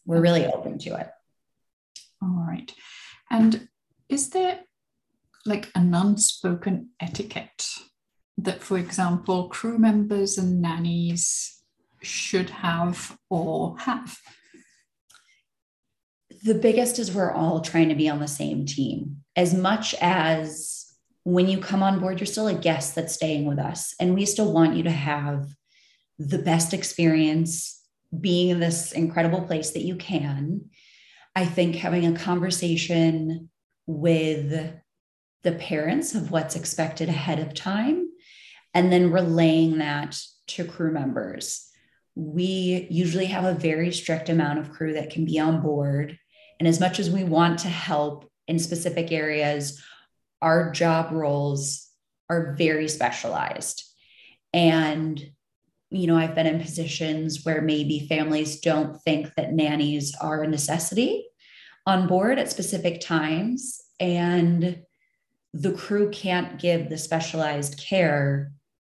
We're 0.04 0.22
really 0.22 0.48
open 0.48 0.80
to 0.80 0.96
it. 0.96 1.10
All 2.24 2.44
right. 2.48 2.74
And 3.30 3.68
is 4.10 4.32
there 4.32 4.62
like 5.46 5.70
an 5.76 5.94
unspoken 5.94 6.90
etiquette 7.00 7.68
that 8.40 8.64
for 8.64 8.80
example 8.80 9.48
crew 9.50 9.78
members 9.78 10.40
and 10.40 10.60
nannies 10.60 11.62
should 12.02 12.50
have 12.50 13.16
or 13.30 13.78
have? 13.78 14.18
The 16.44 16.56
biggest 16.56 16.98
is 16.98 17.12
we're 17.12 17.32
all 17.32 17.62
trying 17.62 17.90
to 17.90 17.96
be 17.96 18.10
on 18.10 18.20
the 18.20 18.28
same 18.28 18.66
team. 18.66 19.18
As 19.36 19.54
much 19.54 19.94
as 20.02 20.85
when 21.26 21.50
you 21.50 21.58
come 21.58 21.82
on 21.82 22.00
board, 22.00 22.20
you're 22.20 22.28
still 22.28 22.48
a 22.48 22.54
guest 22.54 22.94
that's 22.94 23.14
staying 23.14 23.46
with 23.46 23.58
us. 23.58 23.96
And 24.00 24.14
we 24.14 24.26
still 24.26 24.54
want 24.54 24.76
you 24.76 24.84
to 24.84 24.92
have 24.92 25.50
the 26.20 26.38
best 26.38 26.74
experience 26.74 27.82
being 28.18 28.50
in 28.50 28.60
this 28.60 28.92
incredible 28.92 29.42
place 29.42 29.72
that 29.72 29.84
you 29.84 29.96
can. 29.96 30.70
I 31.36 31.46
think 31.46 31.76
having 31.76 32.06
a 32.06 32.18
conversation 32.18 33.50
with 33.88 34.72
the 35.44 35.52
parents 35.52 36.14
of 36.14 36.30
what's 36.32 36.56
expected 36.56 37.10
ahead 37.10 37.40
of 37.40 37.56
time 37.56 38.08
and 38.76 38.92
then 38.92 39.12
relaying 39.12 39.80
that 39.80 40.20
to 40.48 40.64
crew 40.64 40.92
members. 40.92 41.68
We 42.14 42.88
usually 42.92 43.26
have 43.26 43.46
a 43.46 43.60
very 43.60 43.92
strict 43.92 44.30
amount 44.30 44.60
of 44.60 44.72
crew 44.72 44.94
that 44.94 45.10
can 45.10 45.26
be 45.26 45.40
on 45.40 45.62
board. 45.62 46.20
And 46.60 46.68
as 46.68 46.80
much 46.80 47.00
as 47.00 47.10
we 47.10 47.24
want 47.24 47.60
to 47.60 47.68
help 47.68 48.30
in 48.48 48.60
specific 48.60 49.12
areas, 49.12 49.82
our 50.46 50.70
job 50.70 51.12
roles 51.12 51.90
are 52.30 52.54
very 52.54 52.88
specialized. 52.88 53.84
And, 54.54 55.20
you 55.90 56.06
know, 56.06 56.16
I've 56.16 56.36
been 56.36 56.46
in 56.46 56.62
positions 56.62 57.44
where 57.44 57.62
maybe 57.62 58.08
families 58.08 58.60
don't 58.60 59.02
think 59.02 59.34
that 59.36 59.54
nannies 59.54 60.14
are 60.22 60.44
a 60.44 60.48
necessity 60.48 61.26
on 61.88 62.08
board 62.08 62.38
at 62.38 62.52
specific 62.52 63.02
times. 63.02 63.82
And 64.00 64.84
the 65.52 65.72
crew 65.74 66.12
can't 66.12 66.60
give 66.60 66.90
the 66.90 66.98
specialized 67.00 67.80
care 67.80 68.52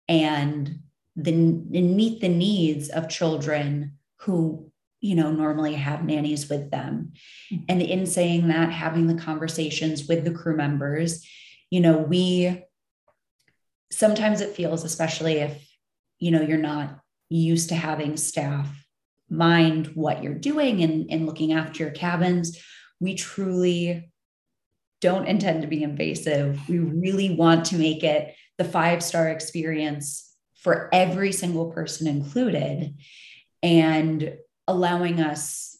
and 0.09 0.79
the, 1.17 1.33
and 1.33 1.97
meet 1.97 2.21
the 2.21 2.29
needs 2.29 2.91
of 2.91 3.09
children 3.09 3.99
who 4.21 4.70
you 5.01 5.15
know 5.15 5.31
normally 5.31 5.75
have 5.75 6.05
nannies 6.05 6.49
with 6.49 6.71
them. 6.71 7.13
Mm-hmm. 7.53 7.65
and 7.69 7.83
in 7.83 8.07
saying 8.07 8.49
that 8.49 8.71
having 8.73 9.07
the 9.07 9.21
conversations 9.21 10.07
with 10.07 10.25
the 10.25 10.33
crew 10.33 10.57
members 10.57 11.27
you 11.71 11.81
know 11.81 11.99
we 11.99 12.63
sometimes 13.91 14.41
it 14.41 14.55
feels 14.55 14.85
especially 14.85 15.35
if 15.35 15.69
you 16.19 16.31
know 16.31 16.43
you're 16.43 16.59
not 16.59 17.01
used 17.29 17.69
to 17.69 17.75
having 17.75 18.17
staff 18.17 18.69
mind 19.29 19.89
what 19.95 20.25
you're 20.25 20.35
doing 20.35 20.83
and, 20.83 21.11
and 21.11 21.27
looking 21.27 21.53
after 21.53 21.85
your 21.85 21.93
cabins 21.93 22.61
we 23.01 23.15
truly 23.15 24.11
don't 25.01 25.27
intend 25.27 25.63
to 25.63 25.69
be 25.69 25.83
invasive. 25.83 26.61
We 26.69 26.79
really 26.79 27.35
want 27.35 27.67
to 27.67 27.77
make 27.77 28.05
it 28.05 28.35
the 28.59 28.65
five 28.65 29.03
star 29.03 29.29
experience 29.29 30.27
for 30.57 30.91
every 30.93 31.33
single 31.33 31.71
person 31.73 32.07
included. 32.07 32.95
And 33.63 34.37
allowing 34.71 35.21
us 35.21 35.77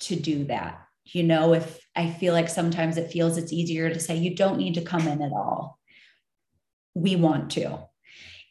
to 0.00 0.16
do 0.16 0.44
that. 0.44 0.80
You 1.04 1.22
know, 1.22 1.54
if 1.54 1.80
I 1.96 2.10
feel 2.10 2.32
like 2.32 2.48
sometimes 2.48 2.96
it 2.96 3.10
feels 3.10 3.36
it's 3.36 3.52
easier 3.52 3.88
to 3.88 4.00
say, 4.00 4.16
you 4.16 4.34
don't 4.34 4.58
need 4.58 4.74
to 4.74 4.82
come 4.82 5.08
in 5.08 5.22
at 5.22 5.32
all. 5.32 5.78
We 6.94 7.16
want 7.16 7.50
to. 7.52 7.78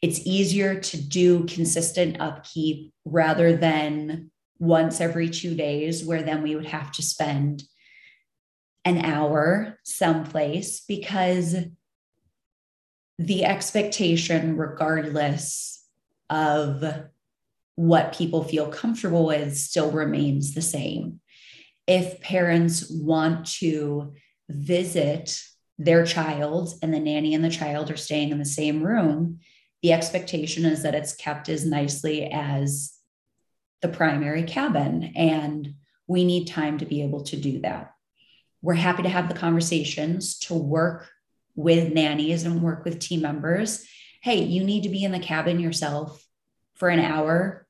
It's 0.02 0.20
easier 0.26 0.80
to 0.80 0.96
do 1.00 1.44
consistent 1.44 2.20
upkeep 2.20 2.92
rather 3.04 3.56
than 3.56 4.30
once 4.58 5.00
every 5.00 5.30
two 5.30 5.54
days, 5.54 6.04
where 6.04 6.22
then 6.22 6.42
we 6.42 6.56
would 6.56 6.66
have 6.66 6.92
to 6.92 7.02
spend 7.02 7.62
an 8.84 9.04
hour 9.04 9.78
someplace 9.84 10.80
because 10.80 11.56
the 13.18 13.44
expectation, 13.44 14.56
regardless 14.56 15.84
of 16.30 16.84
what 17.78 18.12
people 18.12 18.42
feel 18.42 18.66
comfortable 18.66 19.24
with 19.24 19.56
still 19.56 19.92
remains 19.92 20.52
the 20.52 20.60
same. 20.60 21.20
If 21.86 22.20
parents 22.20 22.90
want 22.90 23.46
to 23.58 24.14
visit 24.48 25.40
their 25.78 26.04
child 26.04 26.74
and 26.82 26.92
the 26.92 26.98
nanny 26.98 27.34
and 27.34 27.44
the 27.44 27.50
child 27.50 27.92
are 27.92 27.96
staying 27.96 28.30
in 28.30 28.40
the 28.40 28.44
same 28.44 28.82
room, 28.82 29.38
the 29.80 29.92
expectation 29.92 30.64
is 30.64 30.82
that 30.82 30.96
it's 30.96 31.14
kept 31.14 31.48
as 31.48 31.64
nicely 31.64 32.24
as 32.24 32.94
the 33.80 33.86
primary 33.86 34.42
cabin. 34.42 35.12
And 35.14 35.74
we 36.08 36.24
need 36.24 36.48
time 36.48 36.78
to 36.78 36.84
be 36.84 37.04
able 37.04 37.22
to 37.26 37.36
do 37.36 37.60
that. 37.60 37.92
We're 38.60 38.74
happy 38.74 39.04
to 39.04 39.08
have 39.08 39.28
the 39.28 39.38
conversations 39.38 40.40
to 40.40 40.54
work 40.54 41.08
with 41.54 41.92
nannies 41.92 42.42
and 42.42 42.60
work 42.60 42.84
with 42.84 42.98
team 42.98 43.22
members. 43.22 43.86
Hey, 44.20 44.42
you 44.42 44.64
need 44.64 44.82
to 44.82 44.88
be 44.88 45.04
in 45.04 45.12
the 45.12 45.20
cabin 45.20 45.60
yourself 45.60 46.26
for 46.74 46.88
an 46.88 46.98
hour 46.98 47.66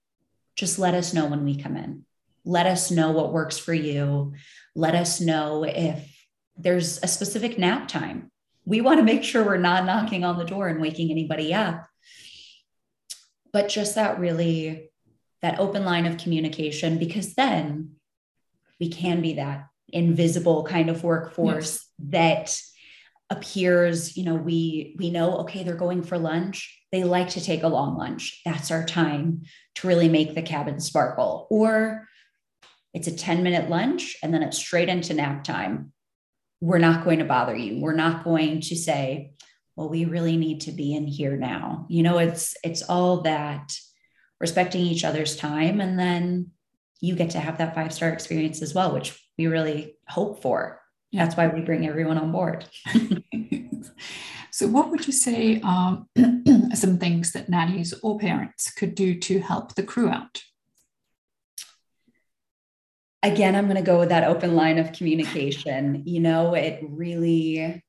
just 0.59 0.77
let 0.77 0.93
us 0.93 1.15
know 1.15 1.27
when 1.27 1.45
we 1.45 1.57
come 1.57 1.77
in. 1.77 2.05
Let 2.45 2.67
us 2.67 2.91
know 2.91 3.13
what 3.13 3.33
works 3.33 3.59
for 3.59 3.73
you. 3.73 4.35
Let 4.75 4.97
us 4.97 5.21
know 5.21 5.63
if 5.63 6.27
there's 6.57 6.99
a 7.01 7.07
specific 7.07 7.61
nap 7.61 7.87
time. 7.87 8.33
We 8.65 8.81
want 8.81 8.99
to 8.99 9.05
make 9.05 9.23
sure 9.23 9.45
we're 9.45 9.57
not 9.57 9.87
knocking 9.87 10.25
on 10.25 10.37
the 10.37 10.45
door 10.45 10.67
and 10.67 10.81
waking 10.81 11.13
anybody 11.13 11.55
up. 11.55 11.87
But 13.53 13.69
just 13.69 13.95
that 13.95 14.19
really, 14.19 14.91
that 15.43 15.61
open 15.61 15.85
line 15.85 16.07
of 16.07 16.19
communication, 16.19 16.99
because 16.99 17.35
then 17.35 17.93
we 18.81 18.89
can 18.89 19.23
be 19.23 19.35
that 19.35 19.69
invisible 19.91 20.65
kind 20.65 20.91
of 20.91 21.05
workforce 21.05 21.87
yes. 22.01 22.11
that 22.11 22.63
appears 23.31 24.17
you 24.17 24.25
know 24.25 24.35
we 24.35 24.97
we 24.99 25.11
know 25.11 25.39
okay 25.39 25.63
they're 25.63 25.75
going 25.75 26.03
for 26.03 26.19
lunch. 26.19 26.75
They 26.93 27.05
like 27.05 27.31
to 27.31 27.45
take 27.45 27.63
a 27.63 27.69
long 27.69 27.97
lunch. 27.97 28.41
That's 28.45 28.71
our 28.71 28.85
time 28.85 29.43
to 29.77 29.87
really 29.87 30.09
make 30.09 30.35
the 30.35 30.43
cabin 30.43 30.81
sparkle. 30.81 31.47
Or 31.51 32.09
it's 32.95 33.07
a 33.07 33.17
10 33.17 33.43
minute 33.43 33.69
lunch 33.69 34.17
and 34.23 34.33
then 34.33 34.43
it's 34.43 34.57
straight 34.57 34.89
into 34.89 35.13
nap 35.13 35.45
time. 35.45 35.93
We're 36.61 36.79
not 36.79 37.05
going 37.05 37.19
to 37.19 37.27
bother 37.27 37.55
you. 37.55 37.81
We're 37.81 37.95
not 37.95 38.25
going 38.25 38.63
to 38.63 38.77
say 38.77 39.33
well 39.77 39.91
we 39.91 40.07
really 40.07 40.37
need 40.37 40.63
to 40.63 40.73
be 40.73 40.95
in 40.95 41.07
here 41.07 41.37
now. 41.37 41.87
You 41.91 42.03
know 42.03 42.19
it's 42.19 42.57
it's 42.65 42.83
all 42.83 43.23
that 43.23 43.73
respecting 44.41 44.83
each 44.83 45.05
other's 45.05 45.37
time 45.37 45.81
and 45.81 45.99
then 45.99 46.53
you 47.01 47.15
get 47.15 47.31
to 47.31 47.41
have 47.41 47.59
that 47.59 47.75
five 47.75 47.93
star 47.93 48.09
experience 48.09 48.63
as 48.63 48.73
well 48.75 48.95
which 48.95 49.21
we 49.37 49.47
really 49.49 49.97
hope 50.09 50.41
for. 50.41 50.78
That's 51.13 51.37
why 51.37 51.47
we 51.49 51.61
bring 51.61 51.87
everyone 51.87 52.19
on 52.19 52.33
board 52.33 52.67
so 54.51 54.67
what 54.67 54.91
would 54.91 55.07
you 55.07 55.13
say 55.13 55.61
um, 55.63 56.09
are 56.19 56.77
some 56.77 56.99
things 56.99 57.33
that 57.33 57.49
nannies 57.49 57.95
or 58.03 58.19
parents 58.19 58.71
could 58.71 58.95
do 58.95 59.19
to 59.19 59.41
help 59.41 59.75
the 59.75 59.83
crew 59.83 60.09
out 60.09 60.43
again, 63.23 63.57
I'm 63.57 63.67
going 63.67 63.77
to 63.77 63.83
go 63.83 63.99
with 63.99 64.11
that 64.11 64.25
open 64.25 64.55
line 64.55 64.79
of 64.79 64.93
communication. 64.93 66.03
You 66.07 66.21
know, 66.21 66.55
it 66.55 66.81
really 66.83 67.83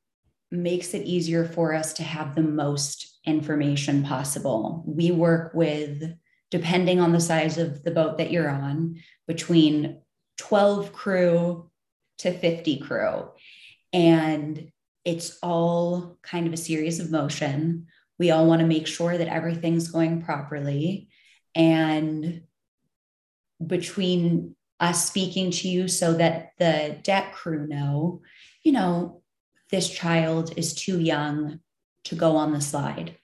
makes 0.52 0.94
it 0.94 1.06
easier 1.06 1.46
for 1.46 1.74
us 1.74 1.94
to 1.94 2.04
have 2.04 2.36
the 2.36 2.42
most 2.42 3.20
information 3.26 4.04
possible. 4.04 4.84
We 4.86 5.12
work 5.12 5.54
with, 5.54 6.16
depending 6.50 7.00
on 7.00 7.12
the 7.12 7.20
size 7.20 7.58
of 7.58 7.84
the 7.84 7.92
boat 7.92 8.18
that 8.18 8.32
you're 8.32 8.50
on, 8.50 9.02
between 9.28 10.02
12 10.38 10.92
crew 10.94 11.69
to 12.20 12.38
50 12.38 12.80
crew. 12.80 13.30
And 13.92 14.72
it's 15.06 15.40
all 15.42 16.18
kind 16.22 16.48
of 16.48 16.54
a 16.54 16.58
series 16.58 17.00
of 17.00 17.12
motion. 17.12 17.88
We 18.18 18.32
all 18.32 18.46
want 18.46 18.62
to 18.62 18.68
make 18.68 18.88
sure 18.88 19.18
that 19.18 19.28
everything's 19.28 19.90
going 19.90 20.22
properly. 20.22 21.10
And 21.56 22.44
between 23.66 24.56
us 24.80 25.06
speaking 25.06 25.52
to 25.52 25.68
you 25.68 25.88
so 25.88 26.14
that 26.14 26.52
the 26.58 26.98
deck 27.04 27.34
crew 27.34 27.68
know, 27.68 28.22
you 28.64 28.72
know, 28.72 29.22
this 29.70 29.90
child 29.90 30.54
is 30.58 30.74
too 30.74 31.00
young 31.00 31.60
to 32.06 32.16
go 32.16 32.38
on 32.38 32.54
the 32.54 32.62
slide. 32.62 33.18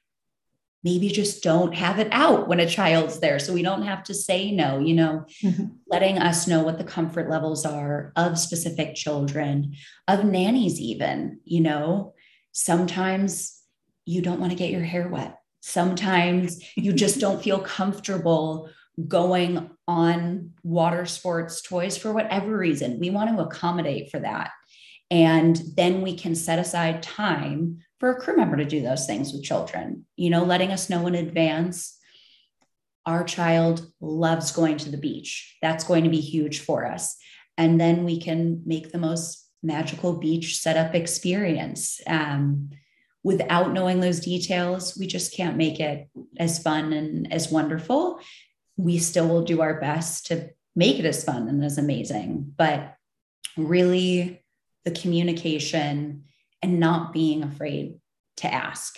Maybe 0.86 1.10
just 1.10 1.44
don't 1.44 1.74
have 1.76 2.00
it 2.00 2.08
out 2.12 2.48
when 2.48 2.62
a 2.62 2.70
child's 2.70 3.20
there. 3.20 3.40
So 3.40 3.52
we 3.52 3.64
don't 3.64 3.82
have 3.82 4.04
to 4.04 4.14
say 4.14 4.52
no, 4.52 4.80
you 4.80 4.94
know, 4.94 5.26
mm-hmm. 5.44 5.66
letting 5.88 6.20
us 6.20 6.48
know 6.48 6.64
what 6.64 6.78
the 6.78 6.84
comfort 6.84 7.30
levels 7.30 7.66
are 7.66 8.14
of 8.16 8.40
specific 8.40 8.96
children, 8.96 9.76
of 10.08 10.24
nannies, 10.24 10.80
even, 10.80 11.40
you 11.44 11.62
know, 11.62 12.14
sometimes 12.52 13.60
you 14.06 14.22
don't 14.22 14.40
want 14.40 14.52
to 14.52 14.58
get 14.58 14.70
your 14.70 14.84
hair 14.84 15.10
wet. 15.10 15.40
Sometimes 15.62 16.64
you 16.76 16.94
just 16.94 17.20
don't 17.20 17.42
feel 17.42 17.60
comfortable 17.60 18.70
going 19.08 19.72
on 19.88 20.52
water 20.64 21.08
sports 21.08 21.64
toys 21.64 21.98
for 21.98 22.14
whatever 22.14 22.56
reason. 22.56 23.00
We 23.00 23.10
want 23.10 23.36
to 23.36 23.44
accommodate 23.44 24.12
for 24.12 24.20
that. 24.20 24.52
And 25.12 25.60
then 25.76 26.02
we 26.02 26.16
can 26.16 26.36
set 26.36 26.60
aside 26.60 27.04
time 27.04 27.80
for 28.06 28.12
a 28.12 28.22
crew 28.22 28.38
member 28.38 28.56
to 28.56 28.66
do 28.66 28.84
those 28.84 29.08
things 29.08 29.34
with 29.34 29.42
children, 29.42 30.06
you 30.16 30.30
know, 30.30 30.44
letting 30.44 30.72
us 30.72 30.92
know 30.92 31.08
in 31.08 31.16
advance. 31.16 31.98
Our 33.04 33.24
child 33.24 33.88
loves 34.00 34.52
going 34.52 34.78
to 34.78 34.92
the 34.92 34.98
beach. 34.98 35.58
That's 35.60 35.84
going 35.84 36.04
to 36.04 36.12
be 36.12 36.20
huge 36.20 36.60
for 36.60 36.86
us. 36.86 37.18
And 37.58 37.82
then 37.82 38.04
we 38.04 38.22
can 38.22 38.62
make 38.64 38.92
the 38.92 39.00
most 39.00 39.50
magical 39.64 40.18
beach 40.18 40.60
setup 40.60 40.94
experience. 40.94 42.00
Um, 42.06 42.70
without 43.24 43.74
knowing 43.74 44.02
those 44.02 44.20
details, 44.20 44.96
we 44.96 45.08
just 45.08 45.36
can't 45.36 45.58
make 45.58 45.80
it 45.80 46.08
as 46.38 46.62
fun 46.62 46.94
and 46.94 47.34
as 47.34 47.52
wonderful 47.52 48.20
we 48.78 49.00
still 49.00 49.28
will 49.28 49.44
do 49.44 49.62
our 49.62 49.80
best 49.80 50.28
to 50.28 50.50
make 50.76 51.00
it 51.00 51.06
as 51.06 51.24
fun 51.24 51.48
and 51.48 51.64
as 51.64 51.80
amazing. 51.80 52.54
But 52.56 52.98
really, 53.58 54.44
the 54.84 54.92
communication 54.92 56.26
and 56.66 56.80
not 56.80 57.14
being 57.14 57.44
afraid 57.44 58.00
to 58.38 58.52
ask. 58.52 58.98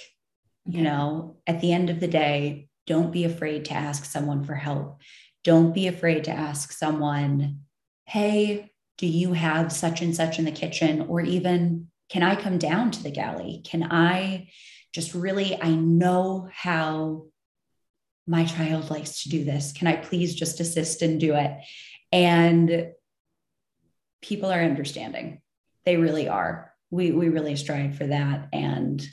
You 0.65 0.84
know, 0.84 1.36
at 1.45 1.60
the 1.60 1.73
end 1.73 1.89
of 1.89 1.99
the 1.99 2.08
day, 2.08 2.69
don't 2.86 3.12
be 3.12 3.25
afraid 3.25 3.65
to 3.65 3.73
ask 3.73 4.06
someone 4.06 4.45
for 4.45 4.56
help. 4.56 5.01
Don't 5.43 5.75
be 5.75 5.88
afraid 5.88 6.23
to 6.23 6.32
ask 6.32 6.71
someone, 6.71 7.63
hey, 8.06 8.71
do 8.97 9.06
you 9.06 9.34
have 9.34 9.73
such 9.73 10.01
and 10.01 10.15
such 10.15 10.39
in 10.39 10.45
the 10.45 10.51
kitchen? 10.51 11.01
Or 11.10 11.19
even, 11.19 11.89
can 12.10 12.23
I 12.23 12.38
come 12.38 12.58
down 12.58 12.91
to 12.91 13.03
the 13.03 13.12
galley? 13.12 13.62
Can 13.65 13.84
I 13.84 14.47
just 14.93 15.13
really, 15.13 15.62
I 15.62 15.71
know 15.71 16.47
how 16.49 17.25
my 18.25 18.45
child 18.45 18.89
likes 18.89 19.23
to 19.23 19.30
do 19.30 19.43
this. 19.43 19.73
Can 19.73 19.88
I 19.88 19.97
please 19.97 20.36
just 20.36 20.62
assist 20.62 21.01
and 21.01 21.19
do 21.19 21.36
it? 21.36 21.51
And 22.13 22.91
people 24.21 24.51
are 24.51 24.63
understanding. 24.63 25.41
They 25.84 25.97
really 25.97 26.30
are. 26.30 26.73
We, 26.89 27.12
we 27.12 27.30
really 27.30 27.56
strive 27.56 27.97
for 27.97 28.08
that. 28.08 28.47
And 28.54 29.06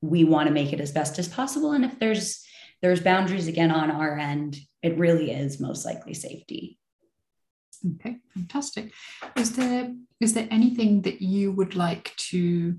we 0.00 0.24
want 0.24 0.48
to 0.48 0.54
make 0.54 0.72
it 0.72 0.80
as 0.80 0.92
best 0.92 1.18
as 1.18 1.28
possible. 1.28 1.72
And 1.72 1.84
if 1.84 1.98
there's 1.98 2.44
there's 2.82 3.00
boundaries 3.00 3.46
again 3.46 3.70
on 3.70 3.92
our 3.92 4.18
end, 4.18 4.58
it 4.82 4.98
really 4.98 5.30
is 5.30 5.60
most 5.60 5.84
likely 5.84 6.14
safety. 6.14 6.78
Okay, 7.94 8.18
fantastic. 8.34 8.92
Is 9.36 9.56
there 9.56 9.94
is 10.20 10.34
there 10.34 10.48
anything 10.50 11.02
that 11.02 11.22
you 11.22 11.52
would 11.52 11.74
like 11.74 12.14
to 12.16 12.76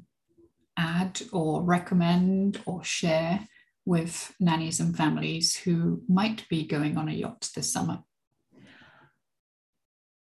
add 0.77 1.21
or 1.31 1.61
recommend 1.63 2.61
or 2.65 2.83
share 2.83 3.47
with 3.85 4.33
nannies 4.39 4.79
and 4.79 4.95
families 4.95 5.55
who 5.55 6.01
might 6.07 6.47
be 6.49 6.65
going 6.65 6.97
on 6.97 7.09
a 7.09 7.13
yacht 7.13 7.49
this 7.55 7.71
summer? 7.71 7.99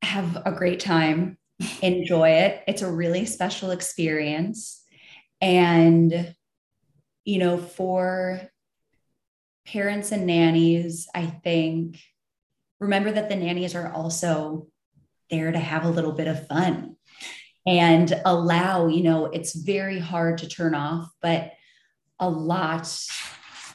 Have 0.02 0.42
a 0.46 0.52
great 0.52 0.80
time, 0.80 1.38
enjoy 1.82 2.30
it. 2.30 2.64
It's 2.68 2.82
a 2.82 2.92
really 2.92 3.26
special 3.26 3.72
experience. 3.72 4.84
And, 5.42 6.36
you 7.26 7.38
know, 7.38 7.58
for 7.58 8.42
parents 9.66 10.12
and 10.12 10.26
nannies, 10.26 11.08
I 11.14 11.26
think 11.26 12.00
remember 12.80 13.12
that 13.12 13.30
the 13.30 13.36
nannies 13.36 13.76
are 13.76 13.92
also 13.92 14.68
there 15.30 15.52
to 15.52 15.60
have 15.60 15.86
a 15.86 15.90
little 15.90 16.12
bit 16.12 16.28
of 16.28 16.48
fun 16.48 16.96
and 17.66 18.22
allow, 18.26 18.88
you 18.88 19.04
know, 19.04 19.28
it's 19.28 19.56
very 19.56 20.00
hard 20.00 20.40
to 20.40 20.48
turn 20.48 20.76
off, 20.76 21.10
but 21.22 21.54
a 22.20 22.30
lot 22.30 22.82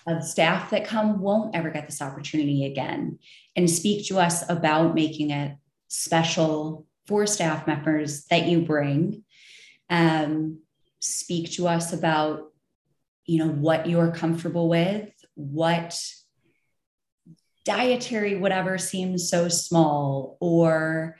of 0.07 0.23
staff 0.23 0.71
that 0.71 0.87
come 0.87 1.21
won't 1.21 1.55
ever 1.55 1.71
get 1.71 1.87
this 1.87 2.03
opportunity 2.03 2.65
again 2.65 3.19
and 3.57 3.71
speak 3.71 4.07
to 4.07 4.19
us 4.19 4.49
about 4.49 4.95
making 4.95 5.31
it 5.31 5.57
special 5.89 6.87
for 7.09 7.27
staff 7.27 7.67
members 7.67 8.27
that 8.27 8.47
you 8.47 8.61
bring 8.61 9.25
um, 9.91 10.61
speak 11.01 11.51
to 11.53 11.67
us 11.67 11.93
about 11.93 12.53
you 13.25 13.39
know 13.39 13.51
what 13.51 13.89
you're 13.89 14.13
comfortable 14.13 14.69
with 14.69 15.11
what 15.35 15.99
dietary 17.65 18.37
whatever 18.37 18.79
seems 18.79 19.29
so 19.29 19.49
small 19.49 20.37
or 20.41 21.17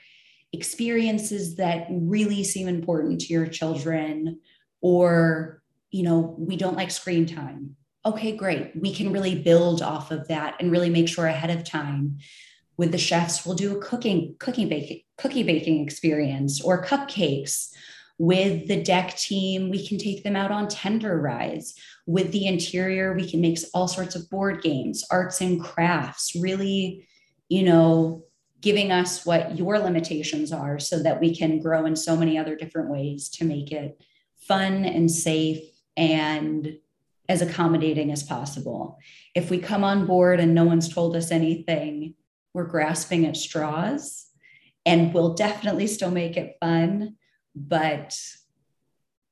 experiences 0.53 1.57
that 1.57 1.87
really 1.91 2.45
seem 2.45 2.69
important 2.69 3.21
to 3.21 3.33
your 3.33 3.47
children 3.47 4.39
or 4.81 5.63
you 5.91 6.03
know 6.03 6.37
we 6.39 6.57
don't 6.57 6.77
like 6.77 6.91
screen 6.91 7.27
time 7.27 7.77
okay, 8.09 8.37
great. 8.37 8.73
We 8.75 8.95
can 8.95 9.13
really 9.13 9.43
build 9.43 9.83
off 9.83 10.11
of 10.11 10.29
that 10.29 10.57
and 10.61 10.71
really 10.71 10.91
make 10.91 11.09
sure 11.09 11.27
ahead 11.27 11.51
of 11.51 11.65
time 11.65 12.19
with 12.79 12.93
the 12.93 12.99
chefs 12.99 13.45
we'll 13.45 13.55
do 13.55 13.77
a 13.77 13.83
cooking 13.83 14.35
cooking 14.39 14.69
baking 14.69 15.01
cookie 15.19 15.43
baking 15.43 15.85
experience 15.85 16.63
or 16.63 16.83
cupcakes 16.83 17.69
with 18.17 18.67
the 18.67 18.83
deck 18.83 19.15
team 19.17 19.69
we 19.69 19.87
can 19.87 19.99
take 19.99 20.25
them 20.25 20.37
out 20.37 20.51
on 20.51 20.67
tender 20.69 21.21
rides 21.21 21.75
with 22.07 22.33
the 22.33 22.47
interior 22.47 23.15
we 23.15 23.29
can 23.29 23.41
make 23.43 23.59
all 23.75 23.87
sorts 23.87 24.15
of 24.15 24.31
board 24.31 24.63
games 24.63 25.05
arts 25.11 25.41
and 25.43 25.63
crafts 25.63 26.35
really 26.35 27.07
you 27.51 27.63
know 27.63 28.25
giving 28.61 28.91
us 28.91 29.25
what 29.25 29.57
your 29.57 29.79
limitations 29.79 30.53
are 30.53 30.79
so 30.79 31.03
that 31.03 31.21
we 31.21 31.35
can 31.37 31.61
grow 31.61 31.87
in 31.87 31.95
so 31.95 32.17
many 32.17 32.37
other 32.39 32.57
different 32.57 32.91
ways 32.91 33.29
to 33.29 33.45
make 33.45 33.71
it 33.71 34.01
fun 34.49 34.85
and 34.85 35.11
safe 35.11 35.61
and 35.97 36.79
as 37.29 37.43
accommodating 37.43 38.11
as 38.11 38.23
possible. 38.23 38.99
If 39.35 39.51
we 39.51 39.59
come 39.59 39.85
on 39.85 40.07
board 40.07 40.41
and 40.41 40.55
no 40.55 40.65
one's 40.65 40.93
told 40.93 41.15
us 41.15 41.31
anything, 41.31 42.15
we're 42.59 42.65
grasping 42.65 43.25
at 43.25 43.37
straws 43.37 44.27
and 44.85 45.15
we'll 45.15 45.35
definitely 45.35 45.87
still 45.87 46.11
make 46.11 46.37
it 46.37 46.57
fun, 46.61 47.15
but 47.55 48.19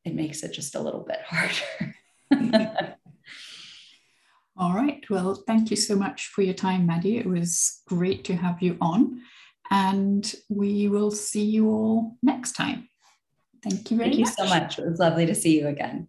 it 0.04 0.14
makes 0.14 0.44
it 0.44 0.52
just 0.52 0.76
a 0.76 0.80
little 0.80 1.04
bit 1.04 1.18
harder. 1.26 1.96
All 4.56 4.74
right. 4.74 5.04
Well, 5.10 5.42
thank 5.44 5.72
you 5.72 5.76
so 5.76 5.96
much 5.96 6.28
for 6.28 6.42
your 6.42 6.54
time, 6.54 6.86
Maddie. 6.86 7.18
It 7.18 7.26
was 7.26 7.82
great 7.88 8.22
to 8.26 8.36
have 8.36 8.62
you 8.62 8.78
on. 8.80 9.20
And 9.72 10.32
we 10.48 10.86
will 10.86 11.10
see 11.10 11.44
you 11.44 11.68
all 11.68 12.16
next 12.22 12.52
time. 12.52 12.88
Thank 13.64 13.90
you 13.90 13.96
very 13.96 14.10
Thank 14.10 14.20
much. 14.20 14.34
Thank 14.36 14.48
you 14.48 14.54
so 14.54 14.60
much. 14.60 14.78
It 14.78 14.88
was 14.88 15.00
lovely 15.00 15.26
to 15.26 15.34
see 15.34 15.58
you 15.58 15.66
again. 15.66 16.08